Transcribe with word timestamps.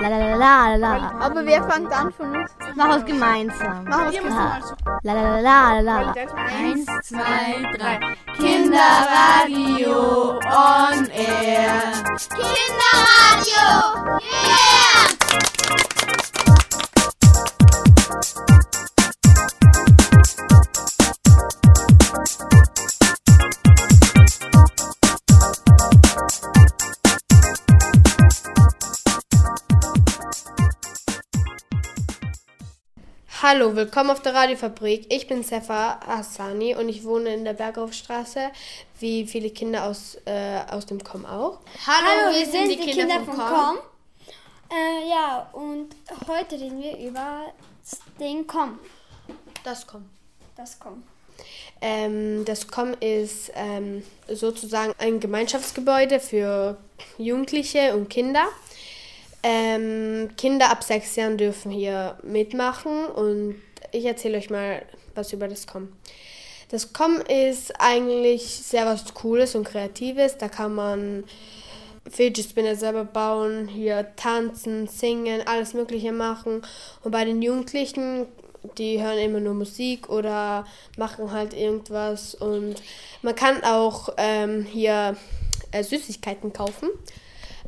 La 0.00 0.08
la 0.08 0.18
la 0.18 0.36
la 0.36 0.76
la. 0.76 1.12
Aber 1.20 1.44
wer 1.44 1.64
fängt 1.64 1.92
an 1.92 2.12
von 2.12 2.36
uns? 2.36 2.50
Mach 2.76 2.96
es 2.96 3.04
gemeinsam. 3.04 3.84
Mach 3.84 4.06
es 4.06 4.14
gemeinsam. 4.14 4.76
La 5.02 5.14
la 5.14 5.40
la 5.40 5.80
la 5.80 5.80
la. 5.80 6.14
Eins, 6.46 6.86
zwei, 7.02 7.60
drei. 7.76 7.98
Kinderradio 8.36 10.38
on 10.44 11.10
air. 11.10 11.92
Kinderradio! 12.30 14.20
Yeah! 14.20 15.51
Hallo, 33.54 33.76
willkommen 33.76 34.08
auf 34.08 34.22
der 34.22 34.32
Radiofabrik. 34.32 35.12
Ich 35.12 35.26
bin 35.26 35.42
Sefa 35.42 36.00
Hassani 36.06 36.74
und 36.74 36.88
ich 36.88 37.04
wohne 37.04 37.34
in 37.34 37.44
der 37.44 37.52
Berghofstraße, 37.52 38.50
wie 38.98 39.26
viele 39.26 39.50
Kinder 39.50 39.84
aus, 39.84 40.16
äh, 40.24 40.60
aus 40.70 40.86
dem 40.86 41.04
Com 41.04 41.26
auch. 41.26 41.58
Hallo, 41.86 42.34
wir 42.34 42.46
sind 42.46 42.70
die 42.70 42.78
Kinder, 42.78 43.16
vom 43.16 43.26
von 43.26 43.36
Com. 43.36 43.78
Äh, 44.70 45.06
ja, 45.06 45.50
und 45.52 45.90
heute 46.28 46.54
reden 46.58 46.80
wir 46.80 46.96
über 46.96 47.52
den 48.18 48.46
Com. 48.46 48.78
Das 49.62 49.86
Com. 49.86 50.08
Das 50.56 50.80
Com. 50.80 51.02
Ähm, 51.82 52.46
das 52.46 52.66
Com 52.68 52.94
ist 53.00 53.52
ähm, 53.54 54.02
sozusagen 54.28 54.94
ein 54.96 55.20
Gemeinschaftsgebäude 55.20 56.20
für 56.20 56.78
Jugendliche 57.18 57.94
und 57.94 58.08
Kinder. 58.08 58.46
Ähm, 59.42 60.30
Kinder 60.36 60.70
ab 60.70 60.84
sechs 60.84 61.16
Jahren 61.16 61.36
dürfen 61.36 61.70
hier 61.72 62.16
mitmachen 62.22 63.06
und 63.06 63.56
ich 63.90 64.04
erzähle 64.04 64.38
euch 64.38 64.50
mal 64.50 64.82
was 65.14 65.32
über 65.32 65.48
das 65.48 65.66
Com. 65.66 65.92
Das 66.70 66.92
Com 66.92 67.20
ist 67.20 67.72
eigentlich 67.78 68.42
sehr 68.44 68.86
was 68.86 69.12
Cooles 69.12 69.54
und 69.54 69.64
Kreatives. 69.64 70.38
Da 70.38 70.48
kann 70.48 70.74
man 70.74 71.24
Fidget 72.10 72.46
Spinner 72.46 72.76
selber 72.76 73.04
bauen, 73.04 73.68
hier 73.68 74.14
tanzen, 74.16 74.86
singen, 74.86 75.42
alles 75.46 75.74
Mögliche 75.74 76.12
machen. 76.12 76.62
Und 77.02 77.10
bei 77.10 77.24
den 77.24 77.42
Jugendlichen, 77.42 78.26
die 78.78 79.02
hören 79.02 79.18
immer 79.18 79.40
nur 79.40 79.54
Musik 79.54 80.08
oder 80.08 80.64
machen 80.96 81.30
halt 81.30 81.54
irgendwas. 81.54 82.34
Und 82.34 82.76
man 83.22 83.34
kann 83.34 83.62
auch 83.64 84.10
ähm, 84.16 84.64
hier 84.64 85.16
äh, 85.72 85.82
Süßigkeiten 85.82 86.52
kaufen, 86.52 86.88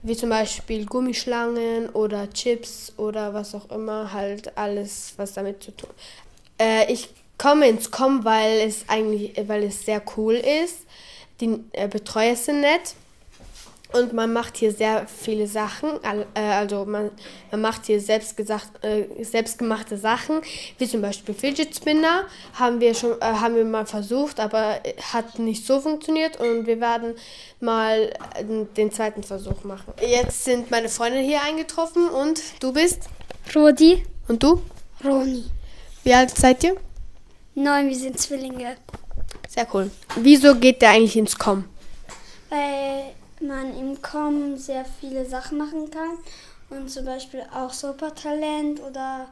wie 0.05 0.17
zum 0.17 0.29
Beispiel 0.29 0.85
Gummischlangen 0.85 1.89
oder 1.89 2.31
Chips 2.31 2.93
oder 2.99 3.33
was 3.33 3.55
auch 3.55 3.71
immer, 3.71 4.13
halt 4.13 4.57
alles, 4.57 5.15
was 5.17 5.33
damit 5.33 5.63
zu 5.63 5.75
tun. 5.75 5.91
Äh, 6.61 6.93
ich 6.93 7.09
komme 7.39 7.67
ins 7.69 7.91
Com, 7.91 8.23
weil 8.23 8.61
es 8.61 8.85
eigentlich, 8.87 9.33
weil 9.49 9.65
es 9.65 9.85
sehr 9.85 10.03
cool 10.17 10.35
ist. 10.35 10.81
Die 11.41 11.59
äh, 11.73 11.89
Betreuer 11.89 12.37
sind 12.37 12.61
nett. 12.61 12.95
Und 13.95 14.13
man 14.13 14.33
macht 14.33 14.57
hier 14.57 14.73
sehr 14.73 15.07
viele 15.07 15.47
Sachen, 15.47 15.91
äh, 16.35 16.41
also 16.41 16.85
man, 16.85 17.13
man 17.53 17.61
macht 17.61 17.87
hier 17.87 18.01
selbst 18.01 18.37
gesagt, 18.37 18.85
äh, 18.85 19.07
selbstgemachte 19.23 19.97
Sachen, 19.97 20.41
wie 20.79 20.89
zum 20.89 21.01
Beispiel 21.01 21.33
Fidget 21.33 21.77
Spinner, 21.77 22.25
haben 22.55 22.81
wir 22.81 22.93
schon, 22.95 23.13
äh, 23.21 23.25
haben 23.25 23.55
wir 23.55 23.65
mal 23.65 23.87
versucht, 23.87 24.41
aber 24.41 24.85
äh, 24.85 24.95
hat 25.13 25.39
nicht 25.39 25.65
so 25.65 25.81
funktioniert 25.81 26.41
und 26.41 26.67
wir 26.67 26.81
werden 26.81 27.15
mal 27.61 28.11
äh, 28.35 28.45
den 28.77 28.91
zweiten 28.91 29.23
Versuch 29.23 29.63
machen. 29.63 29.93
Jetzt 30.01 30.45
sind 30.45 30.73
meine 30.73 30.89
Freunde 30.89 31.21
hier 31.21 31.43
eingetroffen 31.43 32.09
und 32.09 32.43
du 32.59 32.73
bist? 32.73 33.09
Rodi. 33.55 34.05
Und 34.27 34.43
du? 34.43 34.61
Roni. 35.05 35.45
Wie 36.03 36.15
alt 36.15 36.37
seid 36.37 36.65
ihr? 36.65 36.77
Neun, 37.55 37.89
wir 37.89 37.97
sind 37.97 38.19
Zwillinge. 38.19 38.77
Sehr 39.49 39.69
cool. 39.73 39.89
Wieso 40.17 40.57
geht 40.57 40.83
der 40.83 40.91
eigentlich 40.91 41.17
ins 41.17 41.39
Com? 41.39 41.65
Weil 42.51 43.15
man 43.47 43.77
im 43.79 44.01
Com 44.03 44.57
sehr 44.57 44.85
viele 44.85 45.27
Sachen 45.27 45.59
machen 45.59 45.91
kann. 45.91 46.19
Und 46.71 46.91
zum 46.91 47.05
Beispiel 47.05 47.45
auch 47.55 47.73
Supertalent 47.73 48.81
oder 48.81 49.29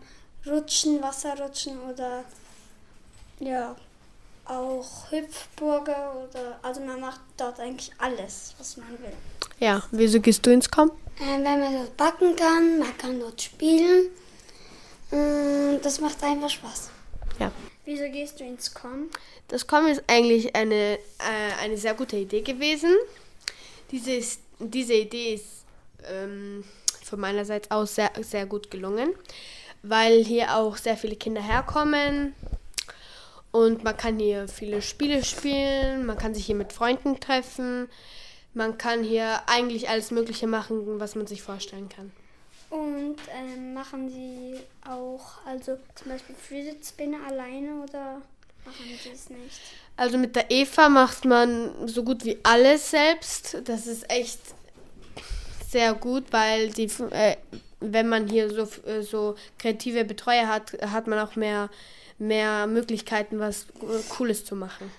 Rutschen, 0.46 1.02
Wasserrutschen 1.02 1.78
oder 1.90 2.24
ja, 3.40 3.74
auch 4.44 5.10
Hüpfburger 5.10 6.14
oder 6.28 6.58
also 6.62 6.80
man 6.80 7.00
macht 7.00 7.20
dort 7.36 7.60
eigentlich 7.60 7.92
alles, 7.98 8.54
was 8.58 8.76
man 8.76 8.90
will. 9.00 9.12
Ja, 9.58 9.82
wieso 9.90 10.20
gehst 10.20 10.44
du 10.46 10.52
ins 10.52 10.70
Com? 10.70 10.90
Äh, 11.18 11.42
wenn 11.42 11.60
man 11.60 11.74
dort 11.74 11.96
backen 11.96 12.36
kann, 12.36 12.78
man 12.78 12.96
kann 12.98 13.20
dort 13.20 13.40
spielen. 13.40 14.10
Und 15.10 15.80
das 15.82 16.00
macht 16.00 16.22
einfach 16.22 16.50
Spaß. 16.50 16.90
Ja. 17.38 17.52
Wieso 17.84 18.04
gehst 18.10 18.40
du 18.40 18.44
ins 18.44 18.72
Com? 18.72 19.10
Das 19.48 19.66
Com 19.66 19.86
ist 19.86 20.02
eigentlich 20.06 20.54
eine, 20.54 20.98
äh, 21.18 21.60
eine 21.60 21.76
sehr 21.76 21.94
gute 21.94 22.16
Idee 22.16 22.42
gewesen. 22.42 22.94
Diese, 23.92 24.20
diese 24.58 24.94
Idee 24.94 25.34
ist 25.34 25.64
ähm, 26.08 26.64
von 27.04 27.20
meiner 27.20 27.44
Seite 27.44 27.70
aus 27.70 27.94
sehr, 27.94 28.10
sehr 28.20 28.46
gut 28.46 28.70
gelungen, 28.70 29.14
weil 29.82 30.24
hier 30.24 30.56
auch 30.56 30.76
sehr 30.76 30.96
viele 30.96 31.16
Kinder 31.16 31.42
herkommen 31.42 32.34
und 33.50 33.84
man 33.84 33.96
kann 33.96 34.18
hier 34.18 34.48
viele 34.48 34.80
Spiele 34.80 35.22
spielen, 35.22 36.06
man 36.06 36.16
kann 36.16 36.34
sich 36.34 36.46
hier 36.46 36.54
mit 36.54 36.72
Freunden 36.72 37.20
treffen, 37.20 37.88
man 38.54 38.78
kann 38.78 39.04
hier 39.04 39.42
eigentlich 39.46 39.88
alles 39.88 40.10
Mögliche 40.10 40.46
machen, 40.46 40.98
was 40.98 41.14
man 41.14 41.26
sich 41.26 41.42
vorstellen 41.42 41.88
kann. 41.88 42.10
Und 42.70 43.16
ähm, 43.38 43.74
machen 43.74 44.08
Sie 44.08 44.58
auch, 44.88 45.44
also 45.44 45.76
zum 45.94 46.12
Beispiel 46.12 46.34
Fidget 46.34 46.84
Spinner 46.86 47.18
alleine 47.28 47.82
oder 47.82 48.22
machen 48.64 48.84
Sie 49.02 49.10
es 49.10 49.30
nicht? 49.30 49.60
Also 49.96 50.18
mit 50.18 50.34
der 50.36 50.50
Eva 50.50 50.88
macht 50.88 51.24
man 51.24 51.86
so 51.86 52.02
gut 52.02 52.24
wie 52.24 52.38
alles 52.42 52.90
selbst. 52.90 53.58
Das 53.64 53.86
ist 53.86 54.10
echt 54.10 54.40
sehr 55.70 55.94
gut, 55.94 56.32
weil 56.32 56.70
die, 56.70 56.90
äh, 57.10 57.36
wenn 57.80 58.08
man 58.08 58.28
hier 58.28 58.50
so, 58.50 58.68
äh, 58.88 59.02
so 59.02 59.36
kreative 59.58 60.04
Betreuer 60.04 60.48
hat, 60.48 60.72
hat 60.90 61.06
man 61.06 61.18
auch 61.18 61.36
mehr, 61.36 61.70
mehr 62.18 62.66
Möglichkeiten, 62.66 63.38
was 63.38 63.66
äh, 63.80 64.02
Cooles 64.08 64.44
zu 64.44 64.56
machen. 64.56 64.90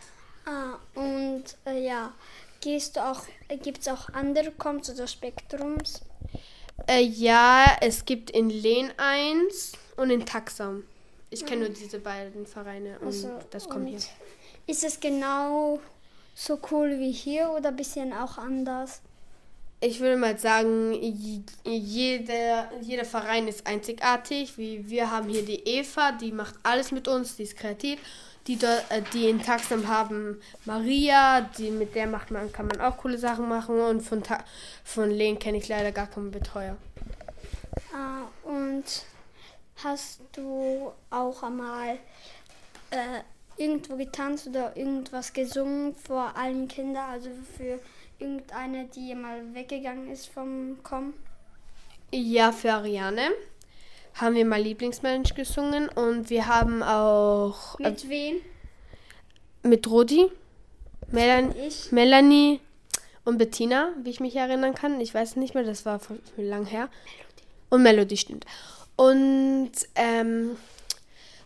Ah, 0.45 0.77
und 0.95 1.43
äh, 1.65 1.85
ja, 1.85 2.13
gehst 2.61 2.95
du 2.95 3.03
auch, 3.03 3.23
gibt 3.61 3.81
es 3.81 3.87
auch 3.87 4.09
andere 4.09 4.51
Coms 4.51 4.89
oder 4.89 5.07
Spektrums? 5.07 6.01
Äh, 6.87 7.01
ja, 7.01 7.77
es 7.81 8.05
gibt 8.05 8.29
in 8.31 8.49
Lehn 8.49 8.91
1 8.97 9.73
und 9.95 10.09
in 10.09 10.25
Taxam. 10.25 10.83
Ich 11.33 11.45
kenne 11.45 11.61
nur 11.61 11.69
diese 11.69 11.99
beiden 11.99 12.45
Vereine 12.45 12.99
und 12.99 13.07
Also, 13.07 13.29
das 13.49 13.67
kommt 13.67 13.87
hier. 13.87 13.97
und 13.97 14.09
Ist 14.67 14.83
es 14.83 14.99
genau 14.99 15.79
so 16.35 16.59
cool 16.71 16.99
wie 16.99 17.11
hier 17.11 17.49
oder 17.49 17.69
ein 17.69 17.75
bisschen 17.75 18.13
auch 18.13 18.37
anders? 18.37 19.01
Ich 19.79 19.99
würde 19.99 20.15
mal 20.15 20.37
sagen, 20.37 20.93
jeder, 21.65 22.71
jeder 22.81 23.03
Verein 23.03 23.49
ist 23.49 23.67
einzigartig. 23.67 24.57
Wie 24.57 24.89
wir 24.89 25.11
haben 25.11 25.27
hier 25.27 25.43
die 25.43 25.61
Eva, 25.67 26.13
die 26.13 26.31
macht 26.31 26.55
alles 26.63 26.91
mit 26.91 27.09
uns, 27.09 27.35
die 27.35 27.43
ist 27.43 27.57
kreativ. 27.57 27.99
Die, 28.47 28.55
äh, 28.55 29.01
die 29.13 29.29
in 29.29 29.41
Taxam 29.41 29.87
haben 29.87 30.39
Maria, 30.65 31.41
die, 31.57 31.69
mit 31.69 31.95
der 31.95 32.07
macht 32.07 32.31
man, 32.31 32.51
kann 32.51 32.67
man 32.67 32.79
auch 32.81 32.97
coole 32.97 33.17
Sachen 33.17 33.49
machen. 33.49 33.79
Und 33.79 34.01
von, 34.01 34.23
Ta 34.23 34.43
von 34.85 35.09
Len 35.11 35.37
kenne 35.39 35.57
ich 35.57 35.67
leider 35.67 35.91
gar 35.91 36.07
keinen 36.07 36.31
Betreuer. 36.31 36.77
Ah, 37.93 38.23
und 38.43 38.83
hast 39.77 40.21
du 40.33 40.91
auch 41.09 41.43
einmal 41.43 41.97
äh, 42.91 43.21
irgendwo 43.57 43.95
getanzt 43.95 44.47
oder 44.47 44.75
irgendwas 44.75 45.33
gesungen 45.33 45.95
vor 45.95 46.35
allen 46.35 46.67
Kindern, 46.67 47.09
also 47.09 47.29
für 47.57 47.79
irgendeine, 48.19 48.85
die 48.85 49.13
mal 49.15 49.53
weggegangen 49.53 50.11
ist 50.11 50.27
vom 50.27 50.77
Com? 50.83 51.13
Ja, 52.11 52.51
für 52.51 52.73
Ariane 52.73 53.31
haben 54.15 54.35
wir 54.35 54.45
mal 54.45 54.61
Lieblingsmensch 54.61 55.33
gesungen 55.33 55.89
und 55.89 56.29
wir 56.29 56.47
haben 56.47 56.83
auch 56.83 57.79
äh, 57.79 57.89
Mit 57.89 58.09
wem? 58.09 58.35
mit 59.63 59.89
Rodi, 59.89 60.29
Melan 61.11 61.55
Ich. 61.57 61.91
Melanie 61.91 62.59
und 63.25 63.37
Bettina, 63.37 63.93
wie 64.03 64.09
ich 64.09 64.19
mich 64.19 64.35
erinnern 64.35 64.75
kann. 64.75 64.99
Ich 64.99 65.13
weiß 65.13 65.37
nicht 65.37 65.55
mehr, 65.55 65.63
das 65.63 65.85
war 65.85 65.99
lang 66.37 66.65
her. 66.65 66.89
Und 67.69 67.81
Melody 67.81 68.17
stimmt. 68.17 68.45
Und 68.95 69.71
ähm, 69.95 70.55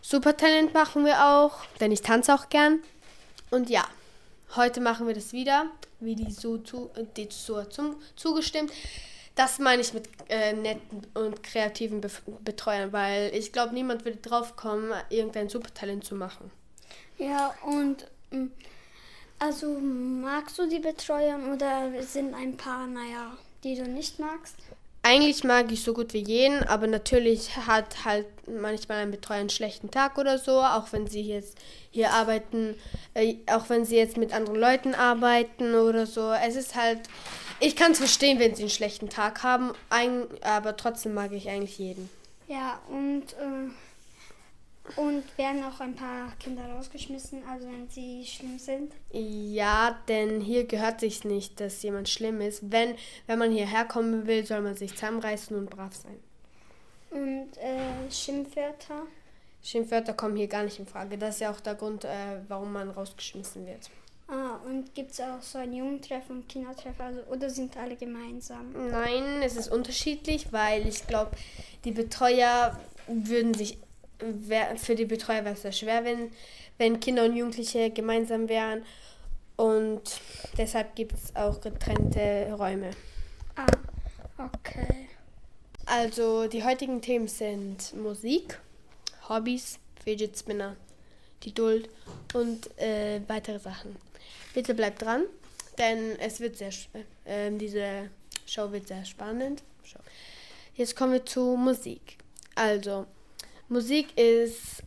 Supertalent 0.02 0.74
machen 0.74 1.04
wir 1.04 1.26
auch, 1.26 1.64
denn 1.80 1.92
ich 1.92 2.02
tanze 2.02 2.34
auch 2.34 2.48
gern. 2.48 2.80
Und 3.50 3.70
ja, 3.70 3.86
heute 4.56 4.80
machen 4.80 5.06
wir 5.06 5.14
das 5.14 5.32
wieder, 5.32 5.66
wie 6.00 6.14
die 6.14 6.30
so 6.30 6.58
zu, 6.58 6.90
zum, 7.70 7.96
zugestimmt. 8.16 8.72
Das 9.34 9.58
meine 9.58 9.82
ich 9.82 9.94
mit 9.94 10.08
äh, 10.28 10.52
netten 10.52 11.06
und 11.14 11.42
kreativen 11.42 12.00
Be 12.00 12.10
Betreuern, 12.44 12.92
weil 12.92 13.34
ich 13.34 13.52
glaube, 13.52 13.72
niemand 13.72 14.04
würde 14.04 14.18
drauf 14.18 14.56
kommen, 14.56 14.92
irgendein 15.10 15.48
Supertalent 15.48 16.04
zu 16.04 16.14
machen. 16.16 16.50
Ja, 17.18 17.54
und 17.64 18.06
mm, 18.30 18.46
Also 19.38 19.78
magst 19.78 20.58
du 20.58 20.68
die 20.68 20.80
Betreuer 20.80 21.38
oder 21.52 22.02
sind 22.02 22.34
ein 22.34 22.56
paar, 22.56 22.86
naja, 22.86 23.36
die 23.62 23.76
du 23.76 23.84
nicht 23.84 24.18
magst? 24.18 24.56
Eigentlich 25.02 25.44
mag 25.44 25.70
ich 25.72 25.82
so 25.82 25.94
gut 25.94 26.12
wie 26.12 26.22
jeden, 26.22 26.62
aber 26.64 26.86
natürlich 26.86 27.56
hat 27.56 28.04
halt 28.04 28.26
manchmal 28.46 28.98
ein 28.98 29.10
Betreuer 29.10 29.38
einen 29.38 29.48
schlechten 29.48 29.90
Tag 29.90 30.18
oder 30.18 30.38
so, 30.38 30.60
auch 30.60 30.92
wenn 30.92 31.06
sie 31.06 31.22
jetzt 31.22 31.56
hier 31.90 32.10
arbeiten, 32.10 32.74
äh, 33.14 33.36
auch 33.46 33.68
wenn 33.70 33.84
sie 33.84 33.96
jetzt 33.96 34.16
mit 34.16 34.34
anderen 34.34 34.58
Leuten 34.58 34.94
arbeiten 34.94 35.74
oder 35.74 36.04
so. 36.04 36.32
Es 36.32 36.56
ist 36.56 36.74
halt, 36.74 37.00
ich 37.60 37.76
kann 37.76 37.92
es 37.92 37.98
verstehen, 37.98 38.38
wenn 38.38 38.54
sie 38.54 38.62
einen 38.62 38.70
schlechten 38.70 39.08
Tag 39.08 39.42
haben, 39.42 39.72
ein, 39.88 40.26
aber 40.42 40.76
trotzdem 40.76 41.14
mag 41.14 41.32
ich 41.32 41.48
eigentlich 41.48 41.78
jeden. 41.78 42.10
Ja, 42.48 42.80
und, 42.88 43.32
äh, 43.34 43.70
und 44.96 45.24
werden 45.36 45.64
auch 45.64 45.80
ein 45.80 45.94
paar 45.94 46.32
Kinder 46.38 46.64
rausgeschmissen, 46.64 47.42
also 47.48 47.66
wenn 47.66 47.88
sie 47.88 48.24
schlimm 48.24 48.58
sind? 48.58 48.92
Ja, 49.12 49.98
denn 50.08 50.40
hier 50.40 50.64
gehört 50.66 51.00
sich 51.00 51.24
nicht, 51.24 51.60
dass 51.60 51.82
jemand 51.82 52.08
schlimm 52.08 52.40
ist. 52.40 52.70
Wenn, 52.70 52.94
wenn 53.26 53.38
man 53.38 53.50
hierher 53.50 53.84
kommen 53.84 54.26
will, 54.26 54.44
soll 54.46 54.62
man 54.62 54.76
sich 54.76 54.94
zusammenreißen 54.94 55.56
und 55.56 55.70
brav 55.70 55.94
sein. 55.94 56.18
Und 57.10 57.56
äh, 57.56 58.10
Schimpfwörter? 58.10 59.02
Schimpfwörter 59.62 60.14
kommen 60.14 60.36
hier 60.36 60.48
gar 60.48 60.62
nicht 60.62 60.78
in 60.78 60.86
Frage. 60.86 61.18
Das 61.18 61.36
ist 61.36 61.40
ja 61.40 61.50
auch 61.50 61.60
der 61.60 61.74
Grund, 61.74 62.04
äh, 62.04 62.40
warum 62.48 62.72
man 62.72 62.90
rausgeschmissen 62.90 63.66
wird. 63.66 63.90
Ah, 64.30 64.60
und 64.66 64.94
gibt 64.94 65.12
es 65.12 65.20
auch 65.20 65.40
so 65.40 65.56
ein 65.56 65.72
Jugendtreff 65.72 66.28
und 66.28 66.46
Kindertreff, 66.48 67.00
also, 67.00 67.20
oder 67.30 67.48
sind 67.48 67.74
alle 67.78 67.96
gemeinsam? 67.96 68.74
Nein, 68.90 69.40
es 69.42 69.56
ist 69.56 69.72
unterschiedlich, 69.72 70.52
weil 70.52 70.86
ich 70.86 71.06
glaube, 71.06 71.30
die 71.84 71.92
Betreuer 71.92 72.78
würden 73.06 73.54
sich, 73.54 73.78
wär- 74.20 74.76
für 74.76 74.94
die 74.94 75.04
Betreuer 75.04 75.44
wäre 75.44 75.54
es 75.54 75.62
sehr 75.62 75.72
schwer, 75.72 76.04
wenn, 76.04 76.30
wenn 76.76 77.00
Kinder 77.00 77.24
und 77.24 77.36
Jugendliche 77.36 77.90
gemeinsam 77.90 78.48
wären. 78.48 78.84
Und 79.56 80.02
deshalb 80.56 80.94
gibt 80.94 81.14
es 81.14 81.34
auch 81.34 81.60
getrennte 81.60 82.52
Räume. 82.56 82.90
Ah, 83.56 83.66
okay. 84.38 85.08
Also 85.86 86.46
die 86.46 86.62
heutigen 86.62 87.00
Themen 87.00 87.28
sind 87.28 87.94
Musik, 87.96 88.60
Hobbys, 89.28 89.78
Fidget 90.04 90.38
Spinner, 90.38 90.76
die 91.42 91.52
Duld 91.52 91.88
und 92.34 92.70
äh, 92.78 93.20
weitere 93.26 93.58
Sachen. 93.58 93.96
Bitte 94.54 94.74
bleibt 94.74 95.02
dran, 95.02 95.24
denn 95.78 96.18
es 96.20 96.40
wird 96.40 96.56
sehr, 96.56 96.70
äh, 97.24 97.50
diese 97.52 98.10
Show 98.46 98.70
wird 98.70 98.86
sehr 98.88 99.04
spannend. 99.04 99.62
Jetzt 100.74 100.94
kommen 100.94 101.14
wir 101.14 101.26
zu 101.26 101.56
Musik. 101.56 102.18
Also 102.54 103.06
Musik 103.68 104.16
ist 104.18 104.82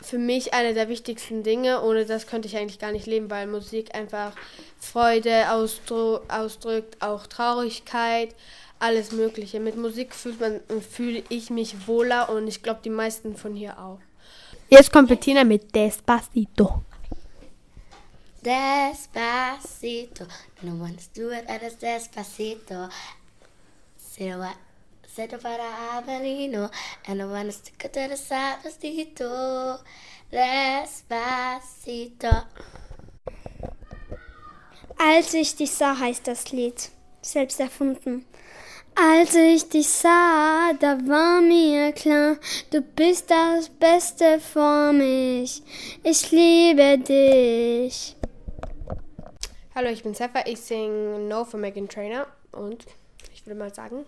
für 0.00 0.18
mich 0.18 0.52
eine 0.54 0.74
der 0.74 0.88
wichtigsten 0.88 1.42
Dinge. 1.42 1.82
Ohne 1.82 2.06
das 2.06 2.26
könnte 2.26 2.48
ich 2.48 2.56
eigentlich 2.56 2.78
gar 2.78 2.92
nicht 2.92 3.06
leben, 3.06 3.30
weil 3.30 3.46
Musik 3.46 3.94
einfach 3.94 4.32
Freude 4.78 5.50
ausdru 5.52 6.20
ausdrückt, 6.28 7.02
auch 7.02 7.26
Traurigkeit, 7.26 8.34
alles 8.78 9.12
Mögliche. 9.12 9.60
Mit 9.60 9.76
Musik 9.76 10.14
fühlt 10.14 10.40
man 10.40 10.60
fühle 10.82 11.22
ich 11.28 11.50
mich 11.50 11.86
wohler 11.86 12.28
und 12.28 12.46
ich 12.48 12.62
glaube 12.62 12.80
die 12.84 12.90
meisten 12.90 13.36
von 13.36 13.54
hier 13.54 13.78
auch. 13.78 13.98
Jetzt 14.68 14.92
kommt 14.92 15.08
Bettina 15.08 15.44
mit 15.44 15.74
Despacito. 15.74 16.82
Despacito, 18.44 20.24
no 20.62 20.72
one's 20.82 21.10
do 21.12 21.30
it 21.30 21.48
as 21.48 21.78
despacito. 21.78 22.88
Cero, 23.96 24.50
cero 25.16 25.38
para 25.38 25.96
Avelino, 25.96 26.70
and 27.08 27.30
one 27.30 27.48
is 27.48 27.62
to 27.62 27.72
go 27.78 27.88
to 27.88 28.06
the 28.06 28.18
side, 28.18 28.58
despacito. 30.30 32.44
Als 34.98 35.32
ich 35.32 35.56
dich 35.56 35.70
sah, 35.70 35.98
heißt 35.98 36.26
das 36.26 36.52
Lied. 36.52 36.90
Selbst 37.22 37.58
erfunden. 37.60 38.26
Als 38.94 39.34
ich 39.34 39.66
dich 39.70 39.88
sah, 39.88 40.74
da 40.78 40.98
war 41.06 41.40
mir 41.40 41.92
klar, 41.92 42.36
du 42.70 42.82
bist 42.82 43.30
das 43.30 43.70
Beste 43.70 44.38
für 44.38 44.92
mich. 44.92 45.62
Ich 46.02 46.30
liebe 46.30 46.98
dich. 46.98 48.16
Hallo, 49.74 49.88
ich 49.88 50.02
bin 50.02 50.12
Sefa, 50.12 50.44
ich 50.44 50.60
singe 50.60 51.20
No 51.20 51.46
von 51.46 51.62
Megan 51.62 51.88
Trainer 51.88 52.26
und 52.52 52.84
ich 53.34 53.46
würde 53.46 53.58
mal 53.58 53.74
sagen, 53.74 54.04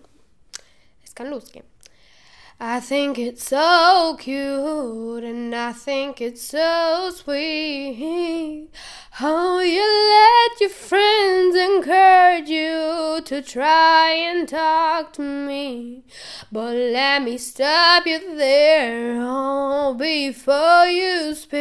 I 2.61 2.79
think 2.81 3.19
it's 3.19 3.47
so 3.47 4.15
cute 4.19 5.23
and 5.23 5.53
I 5.55 5.73
think 5.73 6.19
it's 6.21 6.41
so 6.41 7.11
sweet 7.13 8.69
how 9.11 9.59
you 9.59 9.81
let 9.81 10.61
your 10.61 10.69
friends 10.69 11.55
encourage 11.55 12.49
you 12.49 13.21
to 13.25 13.41
try 13.41 14.11
and 14.11 14.47
talk 14.47 15.11
to 15.13 15.21
me. 15.21 16.03
But 16.51 16.75
let 16.75 17.23
me 17.23 17.37
stop 17.37 18.05
you 18.05 18.35
there 18.35 19.17
oh, 19.21 19.93
before 19.93 20.85
you 20.85 21.35
speak. 21.35 21.59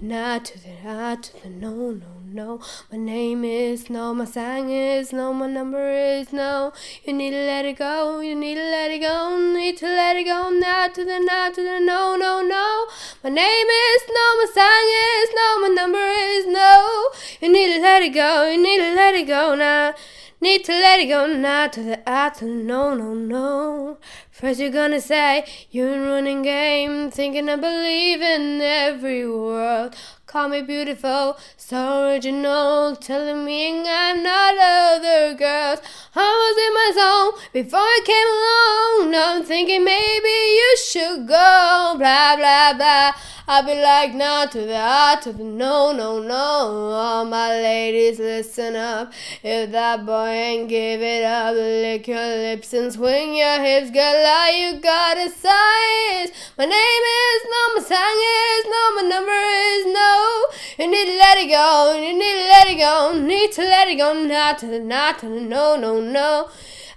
Not 0.00 0.44
to 0.46 0.58
the, 0.58 0.68
not 0.84 1.22
to 1.24 1.42
the, 1.42 1.48
no, 1.50 1.92
no, 1.92 2.15
no. 2.36 2.60
My 2.92 2.98
name 2.98 3.44
is 3.44 3.88
no, 3.88 4.12
my 4.12 4.26
song 4.26 4.68
is 4.68 5.10
no, 5.10 5.32
my 5.32 5.46
number 5.46 5.90
is 5.90 6.34
no. 6.34 6.72
You 7.04 7.14
need 7.14 7.30
to 7.30 7.44
let 7.46 7.64
it 7.64 7.78
go, 7.78 8.20
you 8.20 8.34
need 8.34 8.56
to 8.56 8.62
let 8.62 8.90
it 8.90 9.00
go, 9.00 9.36
need 9.54 9.78
to 9.78 9.86
let 9.86 10.16
it 10.16 10.24
go. 10.24 10.50
Not 10.50 10.94
to 10.96 11.04
the, 11.04 11.18
not 11.18 11.54
to 11.54 11.62
the, 11.62 11.80
no, 11.80 12.14
no, 12.14 12.42
no. 12.42 12.86
My 13.24 13.30
name 13.30 13.68
is 13.88 14.02
no, 14.18 14.26
my 14.40 14.48
song 14.58 14.86
is 15.08 15.30
no, 15.40 15.60
my 15.62 15.68
number 15.68 16.06
is 16.34 16.46
no. 16.46 17.08
You 17.40 17.50
need 17.50 17.74
to 17.74 17.80
let 17.80 18.02
it 18.02 18.10
go, 18.10 18.50
you 18.50 18.62
need 18.62 18.78
to 18.78 18.94
let 18.94 19.14
it 19.14 19.26
go 19.26 19.54
now. 19.54 19.94
Need 20.38 20.64
to 20.66 20.72
let 20.72 21.00
it 21.00 21.06
go 21.06 21.26
now 21.26 21.68
to 21.68 21.82
the 21.82 21.98
out 22.06 22.34
to 22.36 22.44
no 22.44 22.94
no 22.94 23.14
no. 23.14 23.96
First 24.30 24.60
you're 24.60 24.68
gonna 24.68 25.00
say 25.00 25.46
you're 25.70 25.98
running 25.98 26.42
game, 26.42 27.10
thinking 27.10 27.48
I 27.48 27.56
believe 27.56 28.20
in 28.20 28.60
every 28.60 29.26
word. 29.26 29.96
Call 30.36 30.50
me 30.50 30.60
beautiful, 30.60 31.38
so 31.56 32.10
original, 32.10 32.94
telling 32.96 33.42
me 33.46 33.88
I'm 33.88 34.22
not 34.22 34.54
other 34.58 35.32
girls. 35.32 35.80
I 36.14 36.28
was 36.42 36.56
in 36.66 36.72
my 36.74 36.90
zone 37.00 37.32
before 37.54 37.78
I 37.80 38.00
came 38.04 38.28
along. 38.36 39.14
I'm 39.14 39.44
thinking 39.46 39.82
maybe 39.82 40.28
you 40.28 40.76
should 40.90 41.26
go. 41.26 41.94
Blah 41.96 42.36
blah 42.36 42.74
blah. 42.74 43.12
I'll 43.48 43.64
be 43.64 43.80
like 43.80 44.12
no 44.12 44.44
to 44.50 44.58
the 44.58 44.76
ah 44.76 45.20
to 45.22 45.32
the 45.32 45.44
no 45.44 45.92
no 45.92 46.18
no. 46.18 46.90
All 46.90 47.24
my 47.24 47.50
ladies 47.50 48.18
listen 48.18 48.74
up. 48.74 49.12
If 49.40 49.70
that 49.70 50.04
boy 50.04 50.30
ain't 50.30 50.68
give 50.68 51.00
it 51.00 51.22
up, 51.22 51.54
lick 51.54 52.08
your 52.08 52.18
lips 52.18 52.72
and 52.72 52.92
swing 52.92 53.36
your 53.36 53.60
hips, 53.60 53.92
girl. 53.92 54.20
Like 54.20 54.56
you 54.56 54.80
got 54.80 55.16
a 55.16 55.30
size. 55.30 56.32
My 56.58 56.64
name 56.64 57.04
is 57.20 57.40
no, 57.54 57.74
my 57.76 57.82
song 57.86 58.18
is 58.34 58.64
no, 58.74 58.82
my 58.96 59.02
number 59.14 59.40
is 59.70 59.86
no. 59.94 60.46
You 60.78 60.90
need 60.90 61.06
to 61.06 61.16
let 61.16 61.38
it 61.38 61.48
go. 61.48 61.94
You 62.02 62.18
need 62.18 62.34
to 62.42 62.48
let 62.48 62.68
it 62.68 62.78
go. 62.78 63.14
Need 63.16 63.52
to 63.52 63.62
let 63.62 63.86
it 63.86 63.96
go. 63.96 64.12
Not 64.24 64.58
to 64.58 64.66
the 64.66 64.80
not 64.80 65.20
to 65.20 65.28
the 65.28 65.40
no 65.40 65.76
no 65.76 66.00
no. 66.00 66.48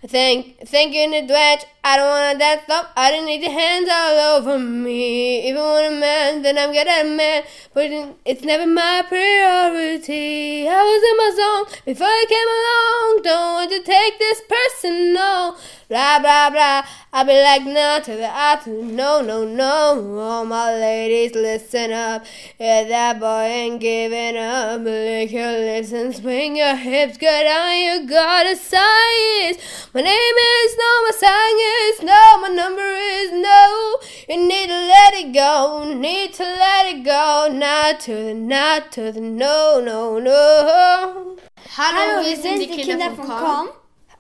Thank, 0.07 0.65
thank 0.65 0.93
you 0.93 1.01
in 1.01 1.13
advance. 1.13 1.65
I 1.81 1.95
don't 1.95 2.07
want 2.07 2.39
that 2.39 2.63
stop. 2.65 2.91
I 2.97 3.09
don't 3.09 3.25
need 3.25 3.41
your 3.41 3.51
hands 3.51 3.87
all 3.89 4.37
over 4.37 4.59
me. 4.59 5.47
Even 5.47 5.63
when 5.63 5.93
a 5.93 5.95
man, 5.95 6.41
then 6.41 6.57
I'm 6.57 6.73
getting 6.73 7.13
a 7.13 7.15
man. 7.15 7.43
But 7.73 7.89
it's 8.25 8.43
never 8.43 8.67
my 8.67 9.03
priority. 9.07 10.67
I 10.67 10.83
was 10.83 11.03
in 11.09 11.17
my 11.17 11.31
zone 11.39 11.83
before 11.85 12.07
I 12.07 12.25
came 12.27 12.49
along. 12.59 13.23
Don't 13.23 13.53
want 13.53 13.71
to 13.71 13.81
take 13.81 14.19
this 14.19 14.41
personal. 14.41 15.57
Blah 15.87 16.19
blah 16.19 16.49
blah. 16.49 16.83
I'll 17.11 17.25
be 17.25 17.41
like 17.41 17.63
no 17.63 17.99
to 18.03 18.11
the 18.11 18.29
I 18.29 18.61
no 18.67 19.21
no 19.21 19.45
no. 19.45 20.19
All 20.19 20.45
my 20.45 20.71
ladies, 20.73 21.33
listen 21.33 21.91
up. 21.91 22.25
Yeah, 22.59 22.83
that 22.83 23.19
boy 23.19 23.43
ain't 23.43 23.79
giving 23.79 24.37
up. 24.37 24.81
Lick 24.81 25.31
your 25.31 25.51
lips 25.51 25.91
and 25.91 26.13
swing 26.13 26.57
your 26.57 26.75
hips. 26.75 27.17
Good 27.17 27.47
on 27.47 27.77
you 27.77 28.07
got 28.07 28.45
a 28.45 28.55
size. 28.55 29.89
My 29.93 30.01
name 30.01 30.35
is 30.35 30.77
no, 30.77 31.11
song 31.17 31.68
is 31.89 32.01
no, 32.01 32.41
my 32.41 32.49
number 32.49 32.81
is 32.81 33.31
no. 33.31 33.99
You 34.27 34.47
need 34.47 34.67
to 34.67 34.73
let 34.73 35.13
it 35.13 35.33
go, 35.33 35.93
need 35.93 36.33
to 36.33 36.43
let 36.43 36.85
it 36.93 37.03
go. 37.03 37.47
Not 37.51 37.99
to 38.01 38.13
the, 38.13 38.33
not 38.33 38.91
to 38.93 39.11
the, 39.11 39.21
no, 39.21 39.81
no, 39.83 40.19
no. 40.19 41.37
Hallo, 41.77 42.25
wir 42.25 42.37
sind 42.37 42.59
die 42.59 42.67
Kinder 42.67 43.11
von 43.11 43.27
Com. 43.27 43.69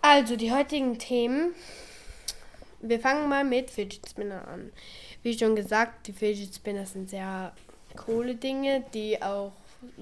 Also 0.01 0.35
die 0.35 0.51
heutigen 0.51 0.97
Themen. 0.97 1.55
Wir 2.81 2.99
fangen 2.99 3.27
mal 3.27 3.43
mit 3.43 3.69
Fidget 3.69 4.09
Spinner 4.09 4.47
an. 4.47 4.71
Wie 5.23 5.37
schon 5.37 5.55
gesagt, 5.55 6.07
die 6.07 6.13
Fidget 6.13 6.55
Spinner 6.55 6.85
sind 6.85 7.09
sehr 7.09 7.51
coole 7.97 8.35
Dinge, 8.35 8.85
die 8.93 9.21
auch 9.21 9.51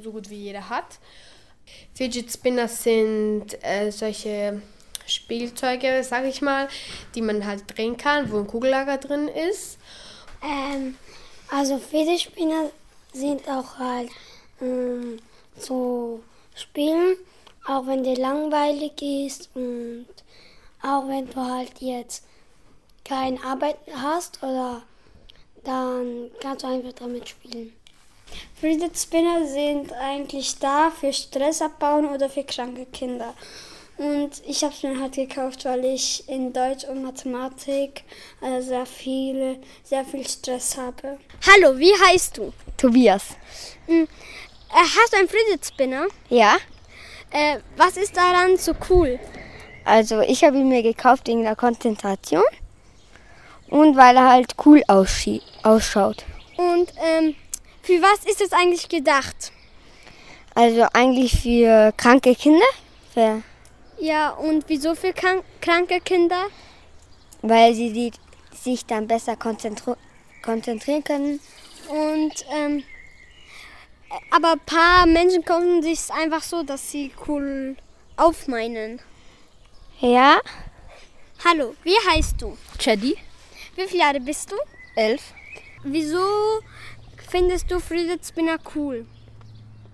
so 0.02 0.12
gut 0.12 0.30
wie 0.30 0.36
jeder 0.36 0.70
hat. 0.70 1.00
Fidget 1.94 2.32
Spinner 2.32 2.68
sind 2.68 3.58
äh, 3.64 3.92
solche 3.92 4.62
Spielzeuge, 5.08 6.04
sag 6.04 6.26
ich 6.26 6.42
mal, 6.42 6.68
die 7.16 7.22
man 7.22 7.46
halt 7.46 7.64
drehen 7.76 7.98
kann, 7.98 8.32
wo 8.32 8.38
ein 8.38 8.48
Kugellager 8.48 8.98
drin 8.98 9.28
ist. 9.28 9.78
Ähm, 10.44 10.98
also 11.50 11.78
Fidget-Spinner 11.78 12.70
sind 13.14 13.48
auch 13.50 13.78
halt 13.78 14.10
ähm, 14.62 15.20
so 15.58 16.22
spielen, 16.56 17.18
auch 17.66 17.88
wenn 17.88 18.04
dir 18.04 18.16
langweilig 18.16 19.02
ist 19.02 19.50
und 19.56 20.08
auch 20.82 21.08
wenn 21.08 21.30
du 21.30 21.36
halt 21.36 21.74
jetzt 21.80 22.24
keine 23.04 23.42
Arbeit 23.44 23.78
hast 23.96 24.44
oder 24.44 24.84
dann 25.64 26.32
kannst 26.40 26.64
du 26.64 26.68
einfach 26.68 26.94
damit 26.94 27.30
spielen. 27.30 27.74
Fidget 28.56 28.98
Spinner 28.98 29.46
sind 29.46 29.94
eigentlich 29.94 30.58
da 30.60 30.92
für 30.92 31.14
Stress 31.14 31.62
abbauen 31.62 32.08
oder 32.08 32.30
für 32.30 32.44
kranke 32.44 32.86
Kinder. 32.86 33.34
Und 33.98 34.30
ich 34.46 34.64
habe 34.64 34.74
es 34.74 34.84
mir 34.84 35.00
halt 35.00 35.14
gekauft, 35.16 35.66
weil 35.66 35.84
ich 35.86 36.28
in 36.30 36.54
Deutsch 36.54 36.84
und 36.84 37.02
Mathematik 37.02 38.04
äh, 38.42 38.62
sehr 38.62 38.86
viel, 38.86 39.58
sehr 39.84 40.06
viel 40.06 40.28
Stress 40.28 40.78
habe. 40.78 41.18
Hallo, 41.48 41.78
wie 41.80 41.92
heißt 42.06 42.38
du? 42.38 42.54
Tobias. 42.78 43.24
Äh, 43.88 44.06
hast 44.70 45.14
du 45.14 45.18
einen 45.18 45.28
Fidget 45.30 45.66
Spinner? 45.66 46.06
Ja, 46.30 46.58
Äh, 47.32 47.58
was 47.76 47.98
ist 47.98 48.16
daran 48.16 48.56
so 48.58 48.74
cool? 48.90 49.20
also 49.84 50.20
ich 50.22 50.44
habe 50.44 50.58
ihn 50.58 50.70
mir 50.70 50.82
gekauft 50.84 51.28
wegen 51.28 51.44
der 51.44 51.56
Konzentration 51.56 52.44
und 53.70 53.96
weil 53.98 54.16
er 54.16 54.30
halt 54.30 54.56
cool 54.66 54.82
ausschaut. 54.88 56.24
Und 56.58 56.94
ähm, 57.04 57.36
für 57.84 58.02
was 58.02 58.26
ist 58.26 58.42
es 58.42 58.52
eigentlich 58.54 58.88
gedacht? 58.90 59.52
Also 60.56 60.86
eigentlich 60.94 61.42
für 61.42 61.92
kranke 61.98 62.34
Kinder, 62.36 62.66
für, 63.14 63.42
Ja, 64.00 64.30
und 64.32 64.66
wieso 64.68 64.96
für 64.96 65.14
krank 65.14 65.44
kranke 65.62 66.00
Kinder? 66.02 66.46
weil 67.42 67.74
sie 67.76 67.94
die, 67.94 68.12
sich 68.54 68.86
dann 68.86 69.08
besser 69.08 69.36
konzentrieren 69.36 71.04
können. 71.04 71.40
Und 71.88 72.34
ähm, 72.52 72.84
aber 74.32 74.54
ein 74.54 74.60
paar 74.66 75.06
Menschen 75.06 75.46
kaufen 75.46 75.84
sich 75.84 76.00
einfach 76.12 76.42
so, 76.42 76.64
dass 76.64 76.92
sie 76.92 77.12
cool 77.28 77.76
aufmeinen. 78.16 79.00
Ja, 80.00 80.40
Hallo, 81.46 81.76
wie 81.84 81.96
heißt 82.10 82.42
du? 82.42 82.58
Chaddy? 82.80 83.16
Wie 83.76 83.88
viele 83.88 84.02
Jahre 84.02 84.20
bist 84.20 84.52
du? 84.52 84.56
Elf. 84.96 85.34
Wieso 85.84 86.20
findest 87.30 87.70
du 87.70 87.80
Fidget 87.80 88.26
Spinner 88.26 88.58
cool? 88.76 89.06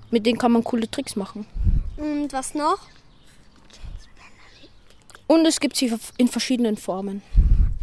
Mit 0.09 0.25
denen 0.25 0.37
kann 0.37 0.53
man 0.53 0.63
coole 0.63 0.89
Tricks 0.89 1.17
machen. 1.17 1.45
Und 1.97 2.31
was 2.31 2.53
noch? 2.53 2.79
Und 5.27 5.45
es 5.45 5.59
gibt 5.59 5.75
sie 5.75 5.91
in 6.17 6.27
verschiedenen 6.27 6.77
Formen. 6.77 7.21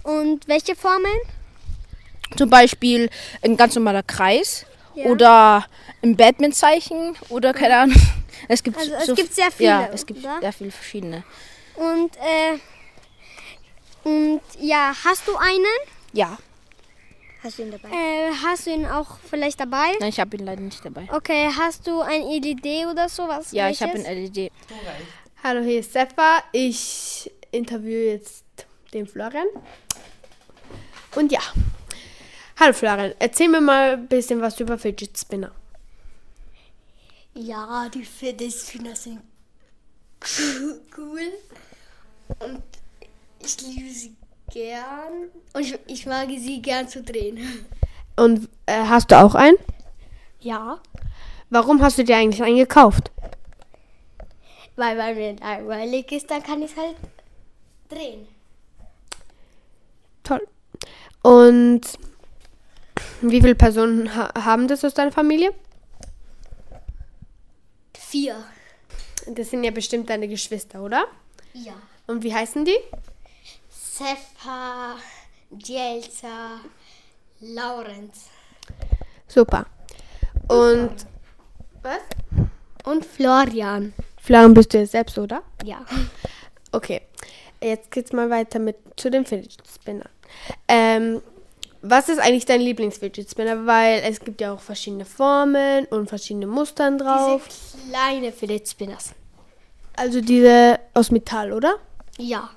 Und 0.02 0.46
welche 0.48 0.74
Formen? 0.76 1.10
Zum 2.36 2.48
Beispiel 2.50 3.10
ein 3.42 3.56
ganz 3.56 3.74
normaler 3.74 4.02
Kreis 4.02 4.64
Ja. 4.94 5.06
oder 5.06 5.66
ein 6.02 6.16
Batman-Zeichen 6.16 7.16
oder 7.28 7.52
keine 7.52 7.76
Ahnung. 7.76 7.96
Es 8.48 8.62
gibt, 8.62 8.78
Also 8.78 8.94
es 8.94 9.06
so- 9.06 9.14
gibt 9.14 9.34
sehr 9.34 9.50
viele, 9.50 9.68
Ja, 9.68 9.88
es 9.92 10.06
gibt 10.06 10.20
oder? 10.20 10.38
sehr 10.40 10.52
viele 10.52 10.70
verschiedene. 10.70 11.24
Und 11.76 12.16
äh, 12.16 12.58
und 14.02 14.40
ja, 14.58 14.94
hast 15.04 15.28
du 15.28 15.36
einen? 15.36 15.66
Ja, 16.14 16.38
hast 17.44 17.58
du 17.58 17.62
ihn 17.64 17.70
dabei? 17.70 17.88
Äh, 17.90 18.30
hast 18.42 18.66
du 18.66 18.70
ihn 18.70 18.86
auch 18.86 19.18
vielleicht 19.28 19.60
dabei? 19.60 19.92
nein, 20.00 20.08
ich 20.08 20.18
habe 20.18 20.36
ihn 20.36 20.46
leider 20.46 20.62
nicht 20.62 20.82
dabei. 20.84 21.06
Okay, 21.12 21.50
hast 21.54 21.86
du 21.86 22.00
ein 22.00 22.22
LED 22.22 22.86
oder 22.90 23.08
sowas? 23.10 23.52
Ja, 23.52 23.68
ich 23.68 23.82
habe 23.82 23.92
welches? 23.92 24.08
ein 24.08 24.16
LED. 24.32 24.52
Hallo, 25.42 25.62
hier 25.62 25.80
ist 25.80 25.94
Sefa. 25.94 26.42
Ich 26.52 27.32
interviewe 27.50 28.10
jetzt 28.10 28.44
den 28.92 29.06
Florian. 29.06 29.46
Und 31.16 31.32
ja. 31.32 31.40
Hallo 32.58 32.74
Florian, 32.74 33.14
erzähl 33.18 33.48
mir 33.48 33.62
mal 33.62 33.92
ein 33.92 34.06
bisschen 34.06 34.42
was 34.42 34.60
über 34.60 34.76
Fidget 34.76 35.16
Spinner. 35.18 35.50
Ja, 37.32 37.88
die 37.88 38.04
Fidget 38.04 38.52
Spinner 38.52 38.94
sind 38.94 39.22
cool. 40.98 41.32
Und 42.40 42.62
ich 43.42 43.62
liebe 43.62 43.90
sie 43.90 44.14
gern. 44.52 45.30
Und 45.54 45.62
ich, 45.62 45.78
ich 45.86 46.04
mag 46.04 46.28
sie 46.28 46.60
gern 46.60 46.86
zu 46.86 47.02
drehen. 47.02 47.66
Und 48.14 48.46
äh, 48.66 48.84
hast 48.84 49.10
du 49.10 49.18
auch 49.18 49.34
einen? 49.34 49.56
Ja, 50.40 50.82
Warum 51.52 51.82
hast 51.82 51.98
du 51.98 52.04
dir 52.04 52.16
eigentlich 52.16 52.44
einen 52.44 52.58
gekauft? 52.58 53.10
Weil 54.80 54.96
wenn 54.96 55.16
mir 55.16 55.36
langweilig 55.36 56.10
ist, 56.12 56.30
dann 56.30 56.42
kann 56.42 56.62
ich 56.62 56.74
halt 56.76 56.96
drehen. 57.88 58.26
Toll. 60.22 60.46
Und 61.22 61.82
wie 63.20 63.40
viele 63.40 63.54
Personen 63.54 64.14
ha 64.14 64.32
haben 64.44 64.66
das 64.68 64.84
aus 64.84 64.94
deiner 64.94 65.12
Familie? 65.12 65.52
Vier. 67.94 68.42
Das 69.26 69.50
sind 69.50 69.62
ja 69.64 69.70
bestimmt 69.70 70.08
deine 70.08 70.26
Geschwister, 70.26 70.82
oder? 70.82 71.04
Ja. 71.52 71.74
Und 72.06 72.22
wie 72.22 72.34
heißen 72.34 72.64
die? 72.64 72.78
Sefa, 73.68 74.96
Jelsa, 75.50 76.60
Laurenz. 77.40 78.30
Super. 79.28 79.66
Und 80.48 81.06
was? 81.82 82.00
Und 82.84 83.04
Florian. 83.04 83.92
Florian 84.22 84.54
bist 84.54 84.72
du 84.74 84.78
jetzt 84.78 84.92
selbst, 84.92 85.18
oder? 85.18 85.42
Ja. 85.64 85.84
Okay. 86.72 87.00
Jetzt 87.60 87.90
geht's 87.90 88.12
mal 88.12 88.30
weiter 88.30 88.60
mit 88.60 88.76
zu 88.94 89.10
den 89.10 89.26
Fidget 89.26 89.60
Spinner. 89.66 90.08
Ähm, 90.68 91.20
was 91.82 92.08
ist 92.08 92.20
eigentlich 92.20 92.46
dein 92.46 92.60
Lieblings-Fidget 92.60 93.28
Spinner? 93.28 93.66
Weil 93.66 94.02
es 94.04 94.20
gibt 94.20 94.40
ja 94.40 94.52
auch 94.52 94.60
verschiedene 94.60 95.04
Formen 95.04 95.86
und 95.86 96.08
verschiedene 96.08 96.46
Mustern 96.46 96.96
drauf. 96.96 97.42
Diese 97.48 97.88
kleine 97.88 98.32
Fidget 98.32 98.68
Spinners. 98.68 99.14
Also 99.96 100.20
diese 100.20 100.78
aus 100.94 101.10
Metall, 101.10 101.52
oder? 101.52 101.74
Ja. 102.18 102.50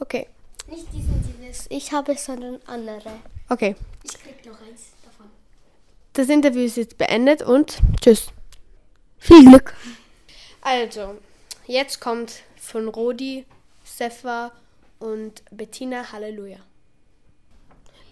Okay. 0.00 0.26
Nicht 0.68 0.92
diesen, 0.92 1.22
dieses 1.40 1.66
ich 1.70 1.92
habe, 1.92 2.16
sondern 2.16 2.58
andere. 2.66 3.12
Okay. 3.48 3.76
Ich 4.02 4.14
krieg 4.14 4.44
noch 4.44 4.60
eins 4.60 4.90
davon. 5.04 5.26
Das 6.14 6.28
Interview 6.28 6.62
ist 6.62 6.76
jetzt 6.76 6.98
beendet 6.98 7.42
und 7.42 7.78
tschüss. 8.00 8.28
Viel 9.18 9.44
Glück. 9.48 9.74
Also, 10.62 11.18
jetzt 11.66 12.00
kommt 12.00 12.42
von 12.56 12.88
Rodi, 12.88 13.46
Sefa 13.84 14.52
und 14.98 15.42
Bettina 15.50 16.12
Halleluja. 16.12 16.58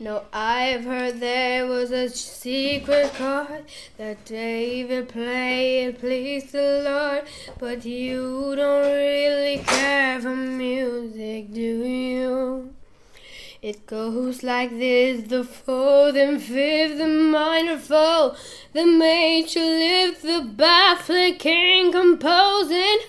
No, 0.01 0.23
I've 0.33 0.85
heard 0.85 1.19
there 1.19 1.67
was 1.67 1.91
a 1.91 2.09
secret 2.09 3.13
chord 3.15 3.65
that 3.97 4.25
David 4.25 5.09
played, 5.09 5.99
please 5.99 6.53
the 6.53 6.83
Lord. 6.85 7.25
But 7.59 7.85
you 7.85 8.55
don't 8.55 8.87
really 8.87 9.59
care 9.59 10.21
for 10.21 10.37
music, 10.37 11.53
do 11.53 11.61
you? 11.61 12.78
It 13.61 13.87
goes 13.87 14.45
like 14.45 14.71
this 14.71 15.29
the 15.29 15.43
fourth 15.43 16.15
and 16.15 16.41
fifth, 16.41 16.97
the 16.97 17.09
minor 17.09 17.77
fall, 17.77 18.37
the 18.73 18.87
major 18.87 19.59
lift, 19.59 20.23
the 20.23 20.49
baffling 20.57 21.39
king 21.39 21.91
composing 21.91 23.01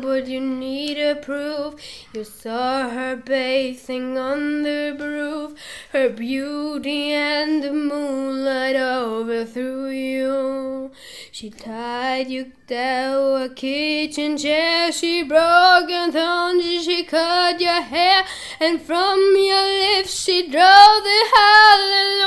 but 0.00 0.26
you 0.26 0.40
needed 0.40 1.22
proof. 1.22 1.74
You 2.12 2.24
saw 2.24 2.88
her 2.88 3.16
bathing 3.16 4.16
on 4.18 4.62
the 4.62 4.96
roof, 4.98 5.54
her 5.92 6.08
beauty 6.08 7.12
and 7.12 7.62
the 7.62 7.72
moonlight 7.72 8.76
overthrew 8.76 9.88
you. 9.88 10.90
She 11.32 11.50
tied 11.50 12.28
you 12.28 12.52
down 12.66 13.42
a 13.42 13.48
kitchen 13.48 14.36
chair, 14.36 14.90
she 14.92 15.22
broke 15.22 15.90
your 15.90 16.10
thorns, 16.10 16.64
she 16.84 17.04
cut 17.04 17.60
your 17.60 17.82
hair, 17.82 18.24
and 18.60 18.80
from 18.80 19.18
your 19.36 19.62
lips 19.62 20.24
she 20.24 20.42
drove 20.42 21.02
the 21.08 21.20
hallelujah. 21.34 22.26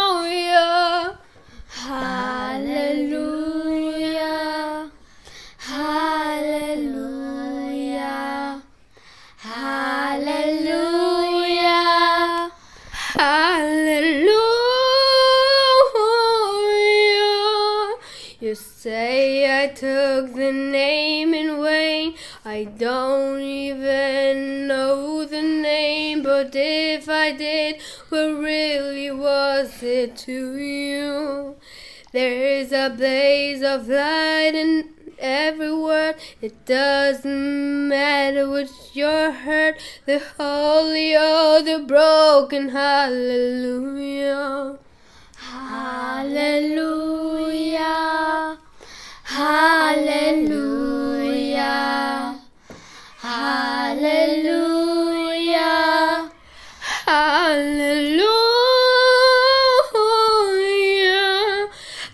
Hallelujah. 1.67 3.28
Took 19.75 20.33
the 20.33 20.51
name 20.51 21.33
in 21.33 21.61
vain. 21.61 22.15
I 22.43 22.65
don't 22.65 23.41
even 23.41 24.67
know 24.67 25.25
the 25.25 25.41
name, 25.41 26.23
but 26.23 26.51
if 26.53 27.09
I 27.09 27.31
did, 27.31 27.81
what 28.09 28.39
really, 28.39 29.11
was 29.11 29.83
it 29.83 30.17
to 30.17 30.57
you? 30.57 31.55
There 32.11 32.59
is 32.59 32.71
a 32.71 32.89
blaze 32.89 33.61
of 33.61 33.87
light 33.87 34.55
in 34.55 34.89
every 35.19 35.71
word. 35.73 36.15
It 36.41 36.65
doesn't 36.65 37.87
matter 37.87 38.49
what 38.49 38.69
you're 38.93 39.31
hurt, 39.31 39.79
the 40.05 40.19
holy 40.37 41.15
or 41.15 41.61
the 41.61 41.85
broken. 41.87 42.69
Hallelujah. 42.69 44.79
Hallelujah. 45.37 46.69
Hallelujah. 49.29 50.89
Hallelujah. 53.19 54.39
Hallelujah. 57.05 58.09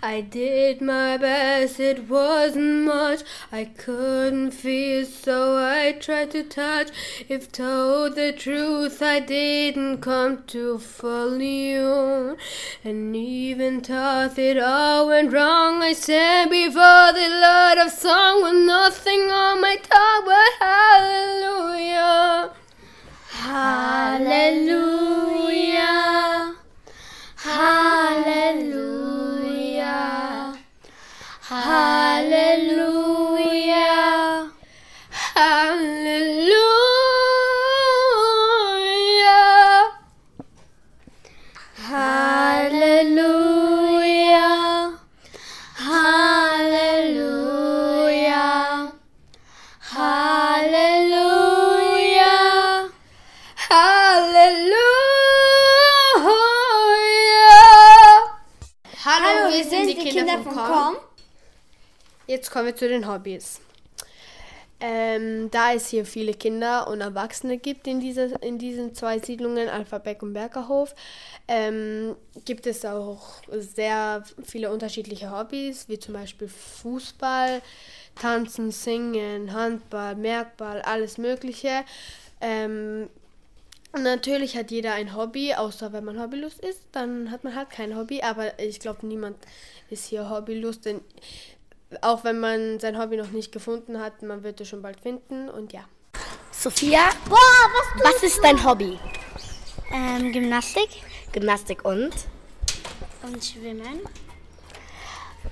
I 0.03 0.21
did 0.29 0.81
my 0.81 1.15
best, 1.15 1.79
it 1.79 2.09
wasn't 2.09 2.83
much. 2.83 3.21
I 3.49 3.63
couldn't 3.63 4.51
feel, 4.51 5.05
so 5.05 5.54
I 5.85 5.91
tried 5.91 6.31
to 6.31 6.41
touch. 6.41 6.89
If 7.29 7.51
told 7.51 8.15
the 8.15 8.33
truth, 8.33 9.03
I 9.03 9.19
didn't 9.19 9.99
come 10.01 10.43
to 10.47 10.79
follow 10.79 11.37
you. 11.37 12.37
And 12.83 13.15
even 13.15 13.81
thought 13.81 14.39
it 14.39 14.57
all 14.57 15.05
went 15.05 15.31
wrong. 15.31 15.83
I 15.83 15.93
stand 15.93 16.49
before 16.49 17.13
the 17.13 17.29
Lord 17.29 17.77
of 17.77 17.91
song 17.91 18.41
with 18.41 18.65
nothing 18.65 19.29
on 19.29 19.61
my 19.61 19.75
tongue 19.75 20.25
but 20.25 20.53
hallelujah. 20.59 22.49
Hallelujah. 23.29 24.65
Hallelujah. 27.35 28.95
Hallelujah. 31.41 32.25
Hallelujah. 35.35 35.74
Kinder, 60.25 60.43
von 60.43 60.53
Com. 60.55 60.95
Jetzt 62.27 62.51
kommen 62.51 62.65
wir 62.65 62.75
zu 62.75 62.87
den 62.87 63.07
Hobbys. 63.07 63.61
Ähm, 64.81 65.49
da 65.51 65.73
es 65.73 65.87
hier 65.87 66.05
viele 66.05 66.33
Kinder 66.33 66.87
und 66.87 66.99
Erwachsene 66.99 67.57
gibt 67.57 67.87
in, 67.87 68.01
dieser, 68.01 68.41
in 68.43 68.57
diesen 68.57 68.93
zwei 68.93 69.19
Siedlungen, 69.19 69.69
Alphabeck 69.69 70.21
und 70.21 70.33
Bergerhof, 70.33 70.93
ähm, 71.47 72.15
gibt 72.43 72.67
es 72.67 72.83
auch 72.83 73.41
sehr 73.51 74.23
viele 74.43 74.71
unterschiedliche 74.71 75.31
Hobbys, 75.31 75.87
wie 75.87 75.97
zum 75.97 76.13
Beispiel 76.13 76.49
Fußball, 76.49 77.61
Tanzen, 78.15 78.71
Singen, 78.71 79.53
Handball, 79.53 80.15
Merkball, 80.15 80.81
alles 80.81 81.17
Mögliche. 81.17 81.85
Ähm, 82.41 83.09
natürlich 83.97 84.57
hat 84.57 84.71
jeder 84.71 84.93
ein 84.93 85.15
Hobby, 85.15 85.53
außer 85.53 85.93
wenn 85.93 86.03
man 86.03 86.19
hobbylos 86.19 86.59
ist, 86.59 86.81
dann 86.91 87.31
hat 87.31 87.43
man 87.43 87.55
halt 87.55 87.69
kein 87.69 87.95
Hobby. 87.95 88.21
Aber 88.21 88.59
ich 88.59 88.79
glaube, 88.81 89.07
niemand 89.07 89.37
ist 89.89 90.05
hier 90.05 90.29
hobbylos, 90.29 90.81
denn 90.81 91.01
auch 92.01 92.23
wenn 92.23 92.39
man 92.39 92.79
sein 92.79 92.97
Hobby 92.99 93.17
noch 93.17 93.31
nicht 93.31 93.51
gefunden 93.51 93.99
hat, 93.99 94.21
man 94.21 94.43
wird 94.43 94.59
es 94.61 94.67
schon 94.67 94.81
bald 94.81 94.99
finden 94.99 95.49
und 95.49 95.73
ja. 95.73 95.85
Sophia, 96.51 97.09
was, 98.03 98.23
ist 98.23 98.39
dein 98.43 98.63
Hobby? 98.63 98.97
Ähm, 99.91 100.31
Gymnastik 100.31 100.89
Gymnastik 101.31 101.83
und? 101.85 102.13
und 103.23 103.43
Schwimmen. 103.43 104.01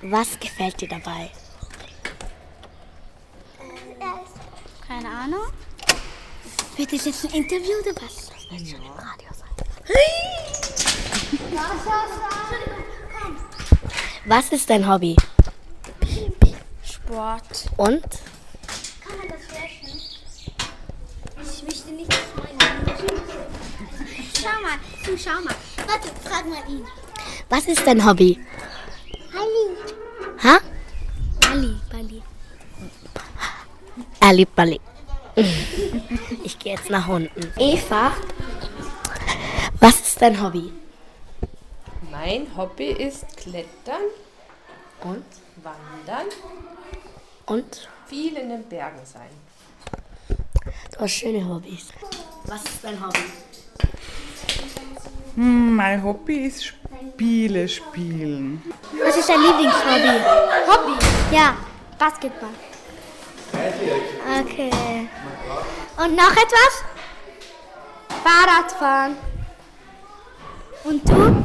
Was 0.02 0.38
gefällt 0.38 0.80
dir 0.80 0.88
dabei? 0.88 1.30
Keine 4.86 5.08
Ahnung. 5.08 5.46
Wird 6.76 6.92
das 6.92 7.04
jetzt 7.04 7.24
ein 7.24 7.30
Interview 7.32 7.72
oder 7.82 7.94
was? 8.02 8.30
Was 14.26 14.50
ist 14.52 14.70
dein 14.70 14.88
Hobby? 14.88 15.16
Sport. 16.82 17.66
Und? 17.76 18.02
Kann 19.02 19.18
man 19.18 19.28
das 19.28 19.44
flashen? 19.46 20.00
Ich 21.42 21.62
möchte 21.62 21.90
nicht, 21.92 22.10
dass 22.10 22.20
meine 22.38 22.84
Schau 24.34 24.62
mal, 24.62 24.78
du 25.04 25.18
schau 25.18 25.40
mal. 25.42 25.54
Warte, 25.86 26.08
frag 26.24 26.46
mal 26.48 26.62
ihn. 26.72 26.86
Was 27.50 27.66
ist 27.66 27.86
dein 27.86 28.02
Hobby? 28.04 28.40
Halli. 29.34 29.76
Ha? 30.42 30.58
Bali, 31.40 31.76
Bali. 31.92 32.22
Liebt 34.36 34.56
Bali. 34.56 34.80
Ich 36.44 36.58
gehe 36.58 36.76
jetzt 36.76 36.88
nach 36.88 37.06
unten. 37.08 37.52
Eva, 37.58 38.12
was 39.80 40.00
ist 40.00 40.22
dein 40.22 40.42
Hobby? 40.42 40.72
Mein 42.26 42.56
Hobby 42.56 42.88
ist 42.88 43.36
Klettern, 43.36 44.00
Und? 45.02 45.26
Wandern, 45.56 46.26
Und? 47.44 47.86
viel 48.06 48.38
in 48.38 48.48
den 48.48 48.62
Bergen 48.66 49.00
sein. 49.04 49.28
Du 50.94 51.00
hast 51.00 51.12
schöne 51.12 51.46
Hobbys. 51.46 51.88
Was 52.44 52.64
ist 52.64 52.82
dein 52.82 52.98
Hobby? 53.04 53.24
Hm, 55.34 55.76
mein 55.76 56.02
Hobby 56.02 56.46
ist 56.46 56.64
Spiele 56.64 57.68
spielen. 57.68 58.62
Was 59.04 59.18
ist 59.18 59.28
dein 59.28 59.42
Lieblingshobby? 59.42 60.20
Hobby? 60.66 61.04
Ja, 61.30 61.58
Basketball. 61.98 62.54
Okay. 64.40 64.70
Und 65.98 66.16
noch 66.16 66.32
etwas? 66.32 66.84
Fahrradfahren. 68.24 69.14
Und 70.84 71.06
du? 71.06 71.43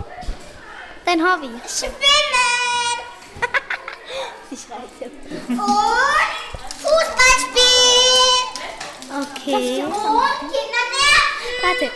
Dein 1.09 1.23
Hobby? 1.23 1.49
Schwimmen! 1.67 1.95
Schreit 4.51 4.93
jetzt. 4.99 5.15
Und 5.49 5.57
Fußball 6.83 7.35
spielen! 7.41 8.45
Okay. 9.09 9.83
Und 9.85 9.93
Kindergarten. 10.53 11.49
Warte. 11.63 11.87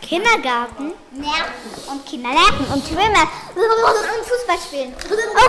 Kindergarten? 0.00 0.94
Nerven. 1.10 1.90
Und 1.90 2.06
Kindergarten 2.06 2.64
und 2.72 2.86
Schwimmen. 2.86 3.28
Und 3.54 4.26
Fußball 4.26 4.58
spielen. 4.66 4.94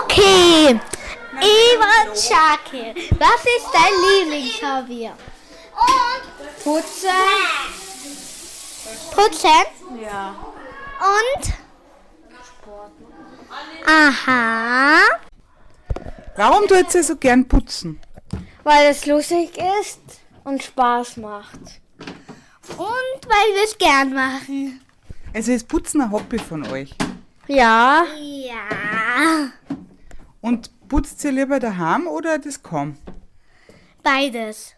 Okay. 0.02 0.78
Eva 1.40 2.14
Schake, 2.14 2.94
was 3.18 3.40
ist 3.46 3.70
dein 3.72 3.94
Lieblingshobby? 4.04 5.10
Und 5.74 6.24
Putzen. 6.62 7.08
Putzen? 9.14 9.64
Ja. 10.02 10.34
Und? 11.00 11.69
Aha. 13.86 14.98
Warum 16.36 16.66
tut 16.66 16.90
sie 16.90 17.02
so 17.02 17.16
gern 17.16 17.46
putzen? 17.46 18.00
Weil 18.62 18.90
es 18.90 19.06
lustig 19.06 19.56
ist 19.80 20.00
und 20.44 20.62
Spaß 20.62 21.16
macht. 21.18 21.60
Und 22.76 23.20
weil 23.26 23.54
wir 23.54 23.64
es 23.64 23.76
gern 23.78 24.12
machen. 24.14 24.80
Also 25.34 25.52
ist 25.52 25.68
Putzen 25.68 26.00
ein 26.00 26.10
Hobby 26.10 26.38
von 26.38 26.66
euch. 26.66 26.94
Ja, 27.46 28.04
Ja. 28.18 29.52
Und 30.40 30.70
putzt 30.88 31.22
ihr 31.24 31.32
lieber 31.32 31.58
daheim 31.60 32.06
oder 32.06 32.38
das 32.38 32.62
kaum? 32.62 32.96
Beides. 34.02 34.74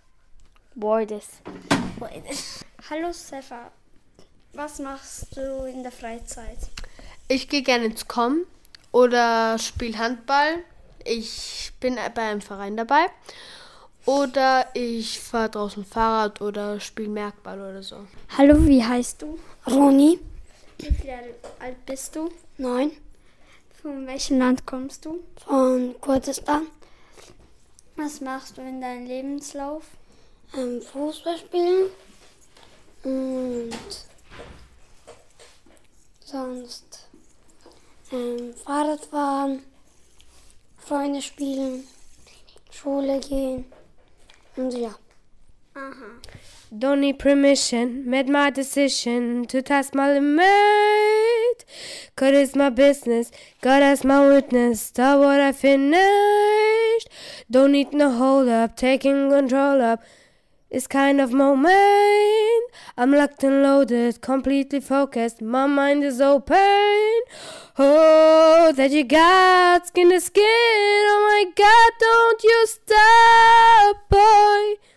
beides. 0.75 2.65
Hallo 2.91 3.13
Sefa, 3.13 3.71
was 4.55 4.81
machst 4.81 5.37
du 5.37 5.65
in 5.65 5.83
der 5.83 5.93
Freizeit? 5.93 6.59
Ich 7.29 7.49
gehe 7.49 7.63
gerne 7.63 7.85
ins 7.85 8.09
Com 8.09 8.39
oder 8.93 9.59
spiele 9.59 9.99
Handball. 9.99 10.59
Ich 11.05 11.73
bin 11.81 11.97
bei 12.15 12.23
einem 12.23 12.41
Verein 12.41 12.77
dabei. 12.77 13.07
Oder 14.05 14.67
ich 14.75 15.21
fahre 15.21 15.51
draußen 15.51 15.85
Fahrrad 15.85 16.41
oder 16.41 16.81
spiele 16.81 17.09
Merkball 17.09 17.59
oder 17.61 17.83
so. 17.83 18.07
Hallo, 18.37 18.67
wie 18.67 18.85
heißt 18.85 19.23
du? 19.23 19.39
Roni? 19.67 20.19
Wie 20.79 20.93
viel 20.93 21.11
alt 21.61 21.87
bist 21.87 22.17
du? 22.17 22.31
Neun. 22.59 22.91
Von 23.81 24.07
welchem 24.07 24.39
Land 24.39 24.67
kommst 24.67 25.05
du? 25.05 25.21
Von 25.45 25.95
Kurdistan. 26.01 26.67
Was 27.97 28.21
machst 28.21 28.57
du 28.57 28.63
in 28.63 28.81
deinem 28.81 29.07
Lebenslauf? 29.07 29.85
Ähm, 30.57 30.83
Fußball 30.83 31.39
spielen. 31.39 31.91
Und 33.05 33.73
sonst 36.25 37.09
ähm, 38.13 38.55
Fahrrad 38.65 39.05
fahren, 39.07 39.63
Freunde 40.79 41.23
spielen, 41.23 41.85
Schule 42.71 43.21
gehen 43.21 43.65
und 44.57 44.73
ja. 44.75 44.95
Don't 46.71 47.01
need 47.01 47.19
permission, 47.19 48.05
made 48.07 48.29
my 48.29 48.51
decision 48.51 49.47
to 49.47 49.63
test 49.63 49.95
my 49.95 50.13
limit. 50.13 51.65
Cause 52.17 52.33
it's 52.35 52.55
my 52.55 52.71
business, 52.71 53.31
God 53.63 53.83
as 53.83 54.05
my 54.05 54.27
witness, 54.27 54.91
that 54.93 55.19
what 55.19 55.41
I 55.41 55.53
finished. 55.53 57.09
Don't 57.51 57.73
need 57.73 57.93
no 57.93 58.11
hold 58.11 58.49
up, 58.49 58.77
taking 58.77 59.31
control 59.31 59.81
up. 59.81 60.03
It's 60.73 60.87
kind 60.87 61.21
of 61.21 61.35
moment. 61.35 62.65
I'm 62.97 63.13
locked 63.13 63.45
and 63.45 63.63
loaded, 63.63 64.23
completely 64.23 64.81
focused. 64.81 65.43
My 65.43 65.67
mind 65.67 66.03
is 66.03 66.19
open. 66.19 67.21
Oh, 67.79 68.73
that 68.75 68.91
you 68.91 69.05
got 69.05 69.87
skin 69.87 70.09
to 70.09 70.19
skin. 70.19 70.43
Oh 70.47 71.25
my 71.29 71.45
God, 71.55 71.93
don't 72.01 72.43
you 72.43 72.67
stop, 72.67 74.09
boy. 74.09 74.92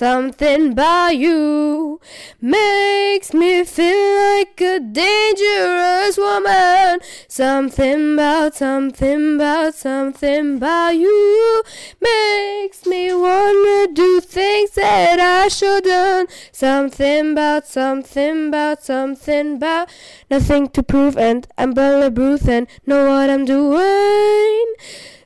Something 0.00 0.72
about 0.72 1.14
you 1.18 2.00
makes 2.40 3.34
me 3.34 3.64
feel 3.64 4.38
like 4.38 4.58
a 4.62 4.80
dangerous 4.80 6.16
woman. 6.16 7.00
Something 7.28 8.14
about, 8.14 8.54
something 8.54 9.34
about, 9.34 9.74
something 9.74 10.56
about 10.56 10.96
you 10.96 11.62
makes 12.00 12.86
me 12.86 13.12
wanna 13.12 13.88
do 13.92 14.22
things 14.22 14.70
that 14.70 15.20
I 15.20 15.48
shouldn't. 15.48 16.30
Something 16.50 17.32
about, 17.32 17.66
something 17.66 18.48
about, 18.48 18.82
something 18.82 19.56
about 19.56 19.90
nothing 20.30 20.70
to 20.70 20.82
prove, 20.82 21.18
and 21.18 21.46
I'm 21.58 21.74
bulletproof 21.74 22.48
and 22.48 22.66
know 22.86 23.06
what 23.06 23.28
I'm 23.28 23.44
doing. 23.44 24.64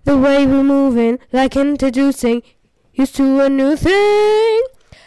The 0.02 0.18
way 0.18 0.44
we're 0.48 0.64
moving, 0.64 1.20
like 1.32 1.54
introducing 1.54 2.42
used 2.94 3.16
to 3.16 3.40
a 3.40 3.48
new 3.48 3.76
thing. 3.76 4.62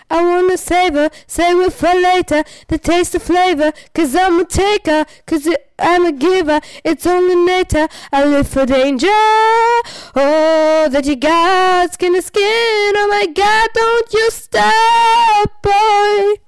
I 0.09 0.21
wanna 0.21 0.57
savor, 0.57 1.09
save 1.27 1.73
for 1.73 1.93
later. 1.93 2.43
The 2.69 2.77
taste 2.77 3.15
of 3.15 3.23
flavor, 3.23 3.73
cause 3.93 4.15
I'm 4.15 4.39
a 4.39 4.45
taker, 4.45 5.05
cause 5.25 5.49
I'm 5.77 6.05
a 6.05 6.11
giver. 6.11 6.61
It's 6.85 7.05
only 7.05 7.35
nature. 7.35 7.87
I 8.11 8.23
live 8.23 8.47
for 8.47 8.65
danger. 8.65 9.07
Oh, 10.15 10.87
that 10.89 11.05
you 11.05 11.17
got 11.17 11.93
skin 11.93 12.13
to 12.13 12.21
skin. 12.21 12.41
Oh 12.43 13.07
my 13.09 13.25
god, 13.25 13.69
don't 13.73 14.13
you 14.13 14.31
stop, 14.31 15.61
boy. 15.61 16.46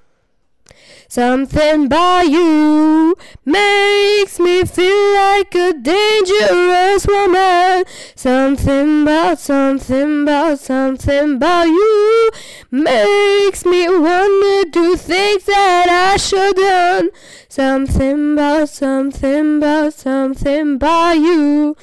Something 1.09 1.87
about 1.87 2.27
you 2.27 3.15
makes 3.43 4.39
me 4.39 4.63
feel 4.63 5.13
like 5.15 5.55
a 5.55 5.73
dangerous 5.73 7.07
woman. 7.07 7.83
Something 8.13 9.01
about, 9.01 9.39
something 9.39 10.21
about, 10.21 10.59
something 10.59 11.37
about 11.37 11.65
you 11.65 12.29
makes 12.69 13.65
me 13.65 13.89
wanna 13.89 14.65
do 14.69 14.95
things 14.95 15.45
that 15.45 15.89
I 15.89 16.17
shouldn't. 16.17 17.11
Something 17.47 18.33
about, 18.33 18.69
something 18.69 19.57
about, 19.57 19.93
something 19.93 20.75
about 20.75 21.13
you. 21.13 21.75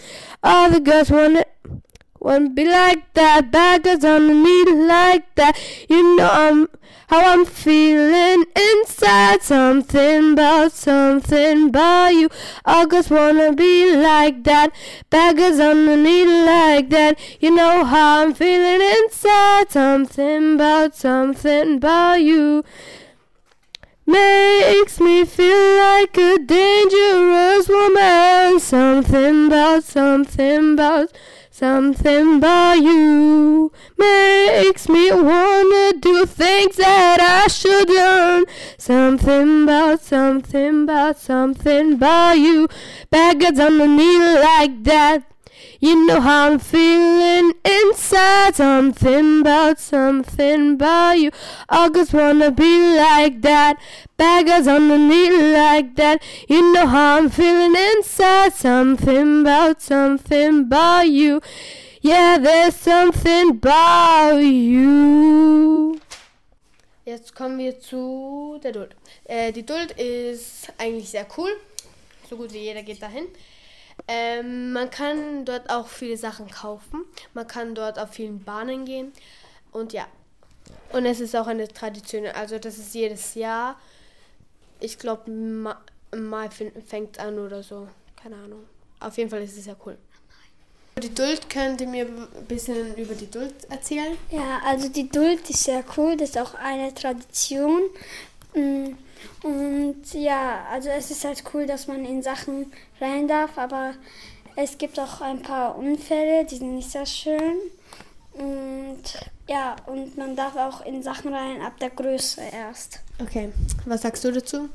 All 0.44 0.70
the 0.70 0.78
girls 0.78 1.10
wanna 1.10 1.44
wanna 2.20 2.50
be 2.50 2.64
like 2.64 3.12
that. 3.14 3.50
Bad 3.50 3.82
girls 3.82 4.04
underneath 4.04 4.68
like 4.88 5.34
that. 5.34 5.58
You 5.88 6.14
know 6.16 6.30
I'm 6.30 6.68
how 7.08 7.20
I'm 7.32 7.44
feeling 7.44 8.44
inside. 8.56 9.42
Something 9.42 10.32
about 10.32 10.72
something 10.72 11.68
about 11.68 12.08
you. 12.08 12.28
I 12.64 12.86
just 12.86 13.10
wanna 13.10 13.52
be 13.52 13.96
like 13.96 14.44
that. 14.44 14.72
Bad 15.10 15.36
girls 15.36 15.60
underneath 15.60 16.28
like 16.46 16.90
that. 16.90 17.18
You 17.40 17.54
know 17.54 17.84
how 17.84 18.22
I'm 18.22 18.34
feeling 18.34 18.80
inside. 18.80 19.70
Something 19.70 20.54
about 20.54 20.94
something 20.94 21.76
about 21.76 22.20
you. 22.22 22.64
Makes 24.08 25.00
me 25.00 25.24
feel 25.24 25.78
like 25.78 26.16
a 26.16 26.38
dangerous 26.38 27.68
woman. 27.68 28.60
Something 28.60 29.46
about 29.46 29.82
something 29.82 30.74
about 30.74 31.10
something 31.56 32.36
about 32.36 32.74
you 32.74 33.72
makes 33.96 34.90
me 34.90 35.10
wanna 35.10 35.94
do 35.98 36.26
things 36.26 36.76
that 36.76 37.18
I 37.18 37.48
shouldn't. 37.48 38.46
Something 38.76 39.62
about 39.62 40.02
something 40.02 40.82
about 40.82 41.18
something 41.18 41.94
about 41.94 42.32
you. 42.32 42.68
Bad 43.08 43.40
guys 43.40 43.58
underneath 43.58 44.38
like 44.44 44.84
that. 44.84 45.35
You 45.78 46.06
know 46.06 46.20
how 46.20 46.50
I'm 46.50 46.58
feeling 46.58 47.52
inside. 47.64 48.56
Something 48.56 49.40
about 49.40 49.78
something 49.78 50.72
about 50.74 51.18
you. 51.18 51.30
All 51.68 51.90
girls 51.90 52.12
wanna 52.12 52.50
be 52.50 52.96
like 52.96 53.42
that. 53.42 53.78
Bad 54.16 54.46
guys 54.46 54.66
underneath 54.66 55.52
like 55.52 55.96
that. 55.96 56.22
You 56.48 56.72
know 56.72 56.86
how 56.86 57.18
I'm 57.18 57.28
feeling 57.28 57.74
inside. 57.74 58.54
Something 58.54 59.42
about 59.42 59.82
something 59.82 60.60
about 60.60 61.08
you. 61.08 61.42
Yeah, 62.00 62.38
there's 62.38 62.76
something 62.76 63.50
about 63.50 64.38
you. 64.38 66.00
Jetzt 67.04 67.34
kommen 67.34 67.58
wir 67.58 67.78
zu 67.78 68.58
der 68.62 68.72
Duld. 68.72 68.96
Äh, 69.24 69.52
die 69.52 69.64
Duld 69.64 69.92
ist 69.92 70.72
eigentlich 70.78 71.10
sehr 71.10 71.26
cool. 71.36 71.50
So 72.28 72.36
gut 72.36 72.52
wie 72.52 72.58
jeder 72.58 72.82
geht 72.82 73.00
dahin. 73.00 73.28
Ähm, 74.08 74.72
man 74.72 74.90
kann 74.90 75.44
dort 75.44 75.70
auch 75.70 75.88
viele 75.88 76.16
Sachen 76.16 76.50
kaufen. 76.50 77.04
Man 77.34 77.46
kann 77.46 77.74
dort 77.74 77.98
auf 77.98 78.10
vielen 78.10 78.42
Bahnen 78.44 78.84
gehen. 78.84 79.12
Und 79.72 79.92
ja. 79.92 80.06
Und 80.92 81.06
es 81.06 81.20
ist 81.20 81.34
auch 81.36 81.46
eine 81.46 81.68
Tradition. 81.68 82.26
Also 82.26 82.58
das 82.58 82.78
ist 82.78 82.94
jedes 82.94 83.34
Jahr. 83.34 83.78
Ich 84.80 84.98
glaube, 84.98 85.30
Ma 85.30 85.80
Mai 86.14 86.48
fängt 86.50 87.18
an 87.18 87.38
oder 87.38 87.62
so. 87.62 87.88
Keine 88.22 88.36
Ahnung. 88.36 88.64
Auf 89.00 89.16
jeden 89.18 89.28
Fall 89.28 89.42
ist 89.42 89.56
es 89.56 89.64
sehr 89.64 89.76
cool. 89.84 89.98
Die 91.02 91.12
Duld, 91.14 91.50
könnt 91.50 91.82
ihr 91.82 91.88
mir 91.88 92.06
ein 92.06 92.46
bisschen 92.48 92.96
über 92.96 93.14
die 93.14 93.30
Duld 93.30 93.52
erzählen? 93.68 94.16
Ja, 94.30 94.60
also 94.64 94.88
die 94.88 95.06
Duld 95.10 95.50
ist 95.50 95.64
sehr 95.64 95.84
cool, 95.94 96.16
das 96.16 96.30
ist 96.30 96.38
auch 96.38 96.54
eine 96.54 96.94
Tradition. 96.94 97.82
Mm, 98.56 98.96
Und 99.42 100.14
ja, 100.14 100.64
also 100.72 100.88
es 100.88 101.10
ist 101.10 101.24
halt 101.24 101.44
cool, 101.52 101.66
dass 101.66 101.86
man 101.86 102.04
in 102.04 102.22
Sachen 102.22 102.72
rein 103.00 103.28
darf, 103.28 103.56
aber 103.58 103.92
es 104.56 104.78
gibt 104.78 104.98
auch 104.98 105.20
ein 105.20 105.42
paar 105.42 105.76
Unfälle, 105.76 106.44
die 106.46 106.56
sind 106.56 106.74
nicht 106.74 106.90
sehr 106.90 107.06
schön. 107.06 107.58
Und 108.32 109.02
ja, 109.48 109.76
und 109.86 110.16
man 110.16 110.34
darf 110.36 110.56
auch 110.56 110.84
in 110.84 111.02
Sachen 111.02 111.32
rein 111.32 111.60
ab 111.62 111.78
der 111.80 111.90
Größe 111.90 112.40
erst. 112.52 113.00
Okay, 113.20 113.52
was 113.84 114.02
sagst 114.02 114.24
du 114.24 114.32
dazu? 114.32 114.68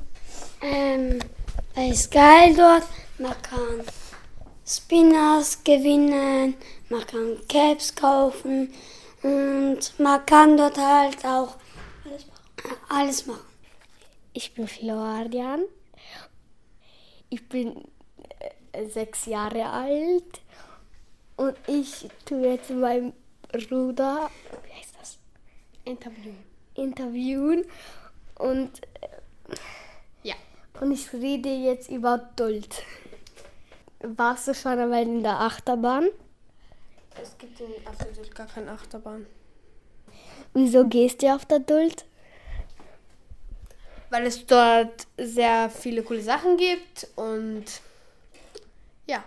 Ähm, 0.62 1.18
es 1.74 2.00
ist 2.00 2.10
geil 2.12 2.54
dort. 2.56 2.84
Man 3.18 3.34
kann 3.42 3.84
Spinners 4.66 5.62
gewinnen, 5.64 6.54
man 6.88 7.06
kann 7.06 7.36
Caps 7.48 7.94
kaufen 7.94 8.72
und 9.22 9.78
man 9.98 10.24
kann 10.26 10.56
dort 10.56 10.78
halt 10.78 11.24
auch 11.24 11.56
alles 12.04 12.26
machen. 12.26 12.76
Alles 12.88 13.26
machen. 13.26 13.51
Ich 14.32 14.54
bin 14.54 14.66
Florian. 14.66 15.62
Ich 17.28 17.48
bin 17.48 17.84
äh, 18.72 18.88
sechs 18.88 19.26
Jahre 19.26 19.66
alt 19.66 20.42
und 21.36 21.56
ich 21.66 22.08
tue 22.24 22.46
jetzt 22.48 22.70
meinen 22.70 23.12
Bruder, 23.50 24.30
wie 24.64 24.72
heißt 24.78 24.94
das? 25.00 25.18
Interview. 25.84 26.32
Interviewen 26.74 27.64
und 28.38 28.82
äh, 29.00 29.08
Ja. 30.22 30.34
und 30.80 30.92
ich 30.92 31.12
rede 31.12 31.48
jetzt 31.50 31.90
über 31.90 32.18
Duld. 32.36 32.82
Warst 34.00 34.48
du 34.48 34.54
schon 34.54 34.78
einmal 34.78 35.02
in 35.02 35.22
der 35.22 35.40
Achterbahn? 35.40 36.08
Es 37.22 37.36
gibt 37.38 37.60
in 37.60 37.86
absolut 37.86 38.34
gar 38.34 38.46
keine 38.46 38.72
Achterbahn. 38.72 39.26
Wieso 40.54 40.86
gehst 40.86 41.22
du 41.22 41.34
auf 41.34 41.44
der 41.46 41.60
Duld? 41.60 42.04
Weil 44.12 44.26
es 44.26 44.44
dort 44.44 45.06
sehr 45.16 45.70
viele 45.70 46.02
coole 46.02 46.20
Sachen 46.20 46.58
gibt 46.58 47.08
und 47.16 47.64
ja. 49.06 49.24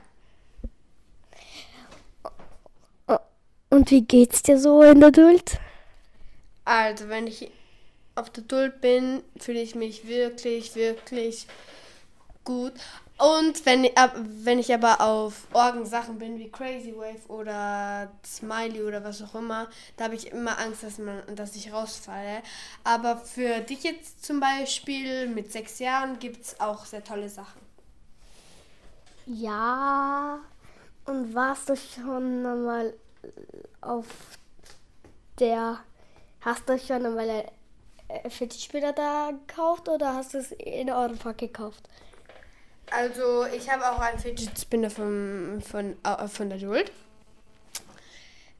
Und 3.72 3.90
wie 3.90 4.04
geht's 4.04 4.44
dir 4.44 4.60
so 4.60 4.84
in 4.84 5.00
der 5.00 5.10
Duld? 5.10 5.58
Also, 6.66 7.10
wenn 7.10 7.26
ich 7.26 7.50
auf 8.14 8.30
der 8.30 8.44
Duld 8.44 8.80
bin, 8.80 9.24
fühle 9.38 9.60
ich 9.60 9.74
mich 9.74 10.08
wirklich, 10.08 10.76
wirklich 10.76 11.48
gut. 12.44 12.74
Und 13.18 13.66
wenn, 13.66 13.88
wenn 14.44 14.60
ich 14.60 14.74
aber 14.74 15.00
auf 15.00 15.48
Orgensachen 15.54 16.20
bin, 16.20 16.38
wie 16.38 16.52
Crazy 16.52 16.94
Wave 16.94 17.30
oder 17.30 18.12
Smiley 18.26 18.84
oder 18.84 19.04
was 19.06 19.22
auch 19.22 19.36
immer, 19.36 19.70
da 19.96 20.06
habe 20.06 20.16
ich 20.16 20.32
immer 20.32 20.60
Angst, 20.60 20.84
dass, 20.84 20.98
man, 20.98 21.22
dass 21.34 21.56
ich 21.56 21.72
rausfalle. 21.72 22.42
Aber 22.84 23.18
für 23.18 23.62
dich 23.62 23.84
jetzt 23.84 24.26
zum 24.26 24.42
Beispiel 24.42 25.28
mit 25.28 25.50
sechs 25.50 25.80
Jahren 25.80 26.20
gibt 26.20 26.42
es 26.42 26.60
auch 26.60 26.84
sehr 26.86 27.06
tolle 27.06 27.30
Sachen. 27.30 27.62
Ja. 29.26 30.40
Und 31.06 31.34
warst 31.34 31.70
du 31.70 31.78
schon 31.78 32.46
einmal 32.46 32.94
auf 33.80 34.08
der. 35.40 35.80
Hast 36.42 36.68
du 36.68 36.78
schon 36.78 37.06
einmal 37.06 37.46
ein 38.10 38.30
Fidget-Spinner 38.30 38.94
da 38.94 39.32
gekauft 39.32 39.88
oder 39.88 40.14
hast 40.14 40.34
du 40.34 40.40
es 40.40 40.52
in 40.52 40.92
eurem 40.92 41.18
gekauft? 41.38 41.88
Also 42.92 43.46
ich 43.46 43.70
habe 43.70 43.90
auch 43.90 44.00
einen 44.00 44.20
Fidget 44.20 44.60
Spinner 44.60 44.90
von, 44.90 45.62
von, 45.68 45.96
äh, 46.04 46.28
von 46.28 46.50
der 46.50 46.60
Duld. 46.60 46.92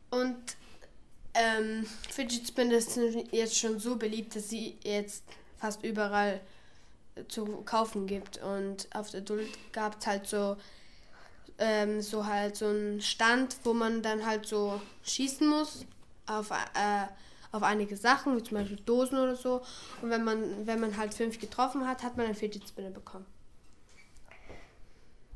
Und 0.10 0.38
ähm, 1.34 1.86
Fidget 2.10 2.48
Spinner 2.48 2.82
sind 2.82 3.32
jetzt 3.32 3.58
schon 3.58 3.80
so 3.80 3.98
beliebt, 3.98 4.36
dass 4.36 4.50
sie 4.50 4.78
jetzt 4.84 5.24
fast 5.58 5.84
überall 5.84 6.42
zu 7.28 7.46
kaufen 7.66 8.08
gibt. 8.08 8.38
Und 8.38 8.88
auf 8.94 9.12
der 9.12 9.22
Duld 9.22 9.50
gab 9.74 10.00
es 10.00 10.08
halt 10.08 10.28
so, 10.28 10.58
ähm, 11.60 12.02
so 12.02 12.26
halt 12.26 12.56
so 12.56 12.68
einen 12.68 13.02
Stand, 13.02 13.58
wo 13.64 13.74
man 13.74 14.02
dann 14.02 14.26
halt 14.26 14.46
so 14.46 14.82
schießen 15.04 15.48
muss 15.48 15.86
auf, 16.26 16.52
äh, 16.52 17.08
auf 17.52 17.64
einige 17.64 17.96
Sachen, 17.96 18.38
wie 18.38 18.44
zum 18.44 18.58
Beispiel 18.58 18.80
Dosen 18.86 19.18
oder 19.18 19.36
so. 19.36 19.62
Und 20.02 20.10
wenn 20.10 20.24
man, 20.24 20.66
wenn 20.66 20.80
man 20.80 20.98
halt 20.98 21.14
fünf 21.14 21.40
getroffen 21.40 21.88
hat, 21.88 22.04
hat 22.04 22.18
man 22.18 22.26
einen 22.26 22.36
Fidget 22.36 22.68
Spinner 22.68 22.90
bekommen. 22.90 23.26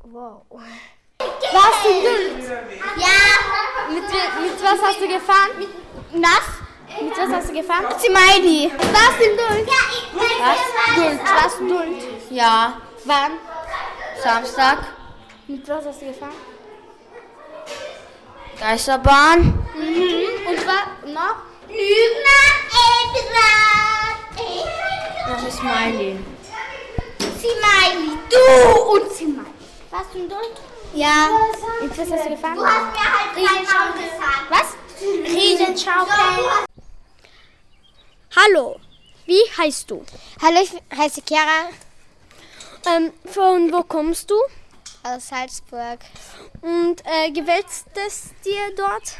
Wow. 0.04 0.42
Was 0.48 1.82
du? 1.82 1.90
Ja. 2.96 3.20
Mit, 3.90 4.02
mit 4.02 4.62
was 4.62 4.82
hast 4.82 5.00
du 5.00 5.08
gefahren? 5.08 5.50
Mit 5.58 5.68
was? 6.22 7.02
Mit 7.02 7.16
was 7.16 7.30
hast 7.30 7.48
du 7.50 7.54
gefahren? 7.54 7.86
Smiley. 7.98 8.72
Was 8.78 9.18
Duld? 9.18 9.68
Was? 10.38 10.96
Duld. 10.96 11.20
Was 11.22 11.58
Duld? 11.58 12.30
Ja. 12.30 12.80
Wann? 13.04 13.32
Samstag. 14.22 14.78
Mit 15.46 15.68
was 15.68 15.84
hast 15.84 16.00
du 16.00 16.06
gefahren? 16.06 16.34
Geisterbahn. 18.58 19.66
Und 19.76 20.66
was 20.66 21.12
noch? 21.12 21.36
Das 25.28 25.42
ist 25.44 25.58
Smiley. 25.58 26.18
Smiley, 27.38 28.18
du 28.28 28.80
und 28.92 29.12
Smiley. 29.12 29.49
Was 29.90 30.02
denn 30.12 30.28
Duld? 30.28 30.54
Ja. 30.94 31.28
Mit 31.82 31.90
was 31.98 32.10
hast 32.10 32.24
du 32.26 32.30
gefahren? 32.30 32.56
Du 32.56 32.64
hast 32.64 32.92
mir 32.92 33.12
halt 33.12 33.36
Riesenschau 33.36 33.92
gesagt. 33.92 34.50
Was? 34.50 34.76
Riesenschaukel. 35.00 36.68
Hallo, 38.36 38.78
wie 39.26 39.42
heißt 39.58 39.90
du? 39.90 40.04
Hallo, 40.40 40.60
ich 40.62 40.72
heiße 40.96 41.22
Chiara 41.26 41.68
Ähm, 42.86 43.12
von 43.26 43.72
wo 43.72 43.82
kommst 43.82 44.30
du? 44.30 44.36
aus 45.02 45.28
Salzburg. 45.28 45.98
Und 46.60 47.02
äh, 47.06 47.30
gefällt 47.32 47.64
es 48.06 48.30
dir 48.44 48.74
dort? 48.76 49.14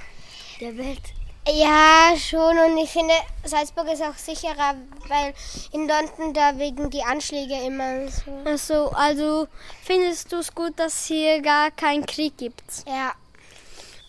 Der 0.61 0.77
Welt. 0.77 1.01
Ja, 1.49 2.15
schon. 2.17 2.59
Und 2.59 2.77
ich 2.79 2.91
finde, 2.91 3.15
Salzburg 3.45 3.89
ist 3.89 4.03
auch 4.03 4.15
sicherer, 4.15 4.75
weil 5.09 5.35
in 5.73 5.89
London 5.89 6.35
da 6.35 6.59
wegen 6.59 6.91
die 6.91 7.03
Anschläge 7.03 7.55
immer 7.65 8.09
so. 8.09 8.31
Also, 8.45 8.91
also 8.91 9.49
findest 9.83 10.31
du 10.33 10.37
es 10.37 10.55
gut, 10.55 10.79
dass 10.79 11.07
hier 11.07 11.41
gar 11.41 11.71
keinen 11.71 12.05
Krieg 12.07 12.37
gibt? 12.37 12.63
Ja. 12.87 13.13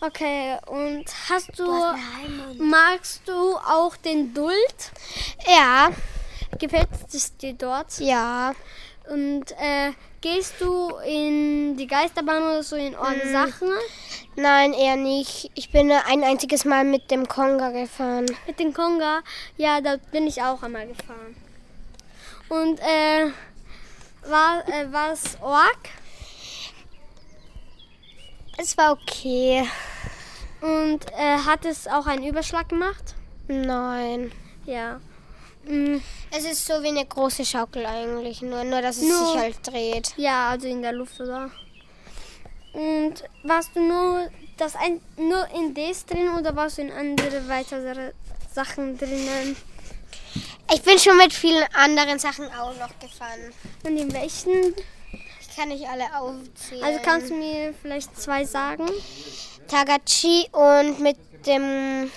Okay, 0.00 0.58
und 0.66 1.04
hast 1.28 1.56
du, 1.58 1.64
magst 2.58 3.22
du 3.26 3.56
auch 3.56 3.96
den 3.96 4.34
Duld? 4.34 4.92
Ja. 5.46 5.90
Gefällt 6.58 6.88
es 7.12 7.36
dir 7.36 7.54
dort? 7.54 7.98
Ja. 7.98 8.52
Und 9.10 9.50
äh, 9.52 9.92
gehst 10.20 10.54
du 10.60 10.96
in 11.06 11.76
die 11.76 11.86
Geisterbahn 11.86 12.42
oder 12.42 12.62
so 12.62 12.76
in 12.76 12.94
eure 12.94 13.28
Sachen? 13.30 13.68
Nein, 14.36 14.72
eher 14.72 14.96
nicht. 14.96 15.50
Ich 15.54 15.70
bin 15.70 15.90
ein 15.90 16.24
einziges 16.24 16.64
Mal 16.64 16.84
mit 16.84 17.10
dem 17.10 17.26
Konga 17.26 17.70
gefahren. 17.70 18.26
Mit 18.46 18.60
dem 18.60 18.72
Konga? 18.72 19.22
Ja, 19.56 19.80
da 19.80 19.96
bin 20.10 20.26
ich 20.26 20.42
auch 20.42 20.62
einmal 20.62 20.86
gefahren. 20.86 21.36
Und 22.48 22.80
äh, 22.80 23.30
war 24.28 24.62
äh, 24.68 25.12
es 25.12 25.36
Org? 25.40 25.78
Es 28.56 28.76
war 28.76 28.92
okay. 28.92 29.66
Und 30.60 31.10
äh, 31.12 31.38
hat 31.38 31.64
es 31.64 31.88
auch 31.88 32.06
einen 32.06 32.24
Überschlag 32.24 32.68
gemacht? 32.68 33.14
Nein. 33.48 34.30
Ja. 34.64 35.00
Mm, 35.64 35.96
Es 36.34 36.44
ist 36.44 36.64
so 36.66 36.82
wie 36.82 36.88
eine 36.88 37.04
große 37.04 37.44
Schaukel 37.44 37.84
eigentlich, 37.84 38.40
nur, 38.42 38.64
nur 38.64 38.80
dass 38.80 38.96
es 38.96 39.02
Nur- 39.02 39.32
sich 39.32 39.36
halt 39.40 39.66
dreht. 39.66 40.14
ja, 40.16 40.48
also 40.50 40.66
in 40.66 40.80
der 40.82 40.92
Luft 40.92 41.20
oder? 41.20 41.50
Und 42.72 43.14
warst 43.44 43.70
du 43.74 43.80
nur 43.80 44.30
das 44.56 44.74
ein, 44.76 45.00
nur 45.16 45.46
in 45.54 45.74
das 45.74 46.06
drin 46.06 46.30
oder 46.30 46.56
warst 46.56 46.78
du 46.78 46.82
in 46.82 46.90
andere 46.90 47.46
weitere 47.48 48.12
Sachen 48.54 48.96
drinnen? 48.96 49.56
Ich 50.72 50.80
bin 50.82 50.98
schon 50.98 51.18
mit 51.18 51.34
vielen 51.34 51.64
anderen 51.74 52.18
Sachen 52.18 52.46
auch 52.54 52.74
noch 52.78 52.98
gefahren. 52.98 53.52
Und 53.84 53.98
in 53.98 54.10
welchen? 54.14 54.74
Ich 55.40 55.54
kann 55.54 55.68
nicht 55.68 55.86
alle 55.86 56.04
aufzählen. 56.18 56.82
Also 56.82 57.00
kannst 57.04 57.28
du 57.28 57.34
mir 57.34 57.74
vielleicht 57.82 58.18
zwei 58.18 58.44
sagen? 58.46 58.88
Tagachi 59.68 60.48
und 60.52 60.98
mit 61.00 61.18
dem 61.46 62.10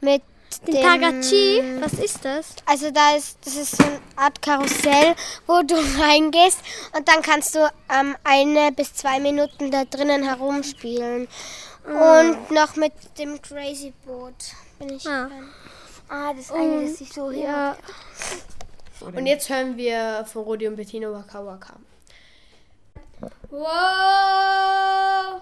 mit 0.00 0.22
Den 0.66 0.82
Tagachi, 0.82 1.62
was 1.80 1.92
ist 1.94 2.24
das? 2.24 2.56
Also 2.64 2.90
da 2.90 3.16
ist 3.16 3.38
das 3.44 3.56
ist 3.56 3.76
so 3.76 3.84
eine 3.84 4.00
Art 4.16 4.40
Karussell, 4.40 5.14
wo 5.46 5.62
du 5.62 5.74
reingehst 6.00 6.58
und 6.96 7.06
dann 7.08 7.22
kannst 7.22 7.54
du 7.54 7.70
ähm, 7.90 8.16
eine 8.24 8.72
bis 8.72 8.94
zwei 8.94 9.20
Minuten 9.20 9.70
da 9.70 9.84
drinnen 9.84 10.22
herumspielen. 10.22 11.28
Und 11.86 12.50
noch 12.50 12.76
mit 12.76 12.92
dem 13.18 13.42
Crazy 13.42 13.92
Boat 14.06 14.54
bin 14.78 14.96
ich. 14.96 15.06
Ah. 15.06 15.28
Ah, 16.08 16.32
das 16.32 16.50
eine, 16.50 16.82
das 16.86 16.96
sich 16.96 17.12
so 17.12 17.30
Ja. 17.30 17.76
Und 19.00 19.26
jetzt 19.26 19.50
hören 19.50 19.76
wir 19.76 20.24
von 20.30 20.44
Rodi 20.44 20.66
und 20.66 20.76
Bettino 20.76 21.12
Waka 21.12 21.44
Waka. 21.44 21.74
Whoa! 23.50 25.40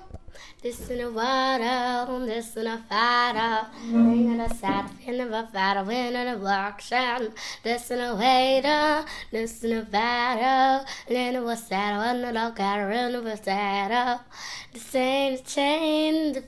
This 0.63 0.91
in 0.91 1.01
a 1.01 1.11
water, 1.11 2.25
this 2.25 2.57
in 2.57 2.69
a 2.69 2.79
fire. 2.89 3.67
Ring 3.91 4.37
the 4.37 4.49
sad 4.55 4.89
fin 4.91 5.21
of 5.21 5.33
a 5.33 5.49
fire, 5.53 5.83
win 5.85 6.15
in 6.15 6.29
a 6.29 6.37
workshop. 6.37 7.23
This 7.65 7.91
in 7.91 7.99
a 7.99 8.15
waiter, 8.15 9.05
this 9.33 9.65
in 9.65 9.79
a 9.79 9.83
battle. 9.83 10.87
Then 11.09 11.43
was 11.45 11.67
sad, 11.67 11.97
one 11.97 12.23
the 12.23 12.53
got 12.55 12.77
run 12.77 13.15
of 13.15 13.27
a 13.27 13.37
saddle. 13.37 14.21
The 14.73 14.79
same 14.79 15.39
chain, 15.45 16.33
the 16.33 16.43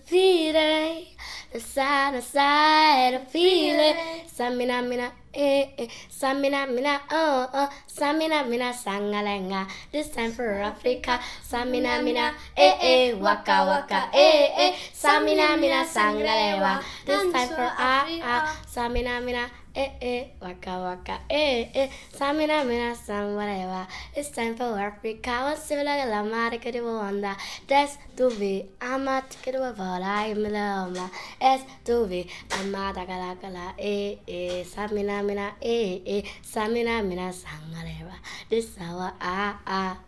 side, 1.60 2.14
the 2.14 2.20
side, 2.22 3.14
the 3.14 3.30
feeling. 3.30 3.94
Samina, 4.26 4.86
mina, 4.86 5.10
eh, 5.32 5.70
eh. 5.78 5.86
Samina, 6.10 6.66
mina, 6.68 7.00
oh, 7.10 7.48
oh. 7.52 7.68
Samina, 7.88 8.48
mina, 8.48 8.72
sangalenga. 8.72 9.66
This 9.92 10.08
time 10.10 10.32
for 10.32 10.48
Africa. 10.62 11.20
Samina, 11.48 12.02
mina, 12.02 12.32
eh, 12.56 12.74
eh. 12.80 13.12
Waka, 13.14 13.64
waka, 13.66 14.08
eh, 14.12 14.50
eh. 14.56 14.74
Samina, 14.92 15.58
mina, 15.58 15.84
sangalewa. 15.84 16.82
This 17.06 17.32
time 17.32 17.48
for 17.48 17.70
ah, 17.78 18.06
ah. 18.22 18.56
Samina, 18.66 19.24
mina, 19.24 19.48
eh 19.74 19.90
eh, 20.00 20.26
waka 20.40 20.78
waka, 20.78 21.18
eh 21.28 21.70
eh, 21.74 21.90
samina 22.16 22.64
mina 22.64 22.94
sam. 22.94 23.36
It's 24.16 24.30
time 24.30 24.54
for 24.56 24.72
work 24.72 25.02
because 25.02 25.62
civil 25.64 25.84
la 25.84 26.22
mare 26.22 26.58
que 26.58 26.70
debo 26.72 27.00
onda. 27.00 27.36
Des 27.66 27.98
tu 28.16 28.28
vi, 28.30 28.64
amat 28.80 29.24
que 29.42 29.52
debo 29.52 29.72
vola 29.74 30.28
y 30.28 30.34
me 30.34 30.50
la 30.50 30.84
oma. 30.86 31.10
Es 31.40 31.62
tu 31.84 32.06
vi, 32.06 32.26
amata 32.50 33.04
cala 33.06 33.36
cala, 33.40 33.74
eh 33.78 34.18
eh, 34.26 34.64
samina 34.64 35.22
mina, 35.22 35.54
eh 35.60 36.00
eh, 36.06 36.22
samina 36.42 37.02
mina 37.02 37.32
sam. 37.32 37.74
This 38.48 38.76
hour, 38.78 39.12
ah 39.20 39.58
ah. 39.66 39.98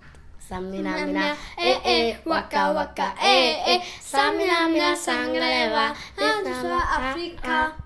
Samina 0.48 1.04
mina, 1.04 1.36
eh 1.58 1.70
eh, 1.70 1.80
eh 1.84 2.10
eh, 2.10 2.16
waka 2.24 2.72
waka, 2.72 3.14
eh 3.20 3.62
eh, 3.66 3.80
samina 4.00 4.68
mina 4.68 4.94
sangreva. 4.94 5.94
This 6.16 6.46
is 6.46 6.64
ah, 6.64 6.86
ah. 6.88 7.10
Africa. 7.10 7.85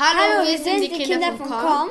Hallo, 0.00 0.48
wir 0.48 0.58
sind 0.58 0.80
die 0.82 0.88
Kinder, 0.88 1.32
von 1.36 1.48
Com. 1.48 1.90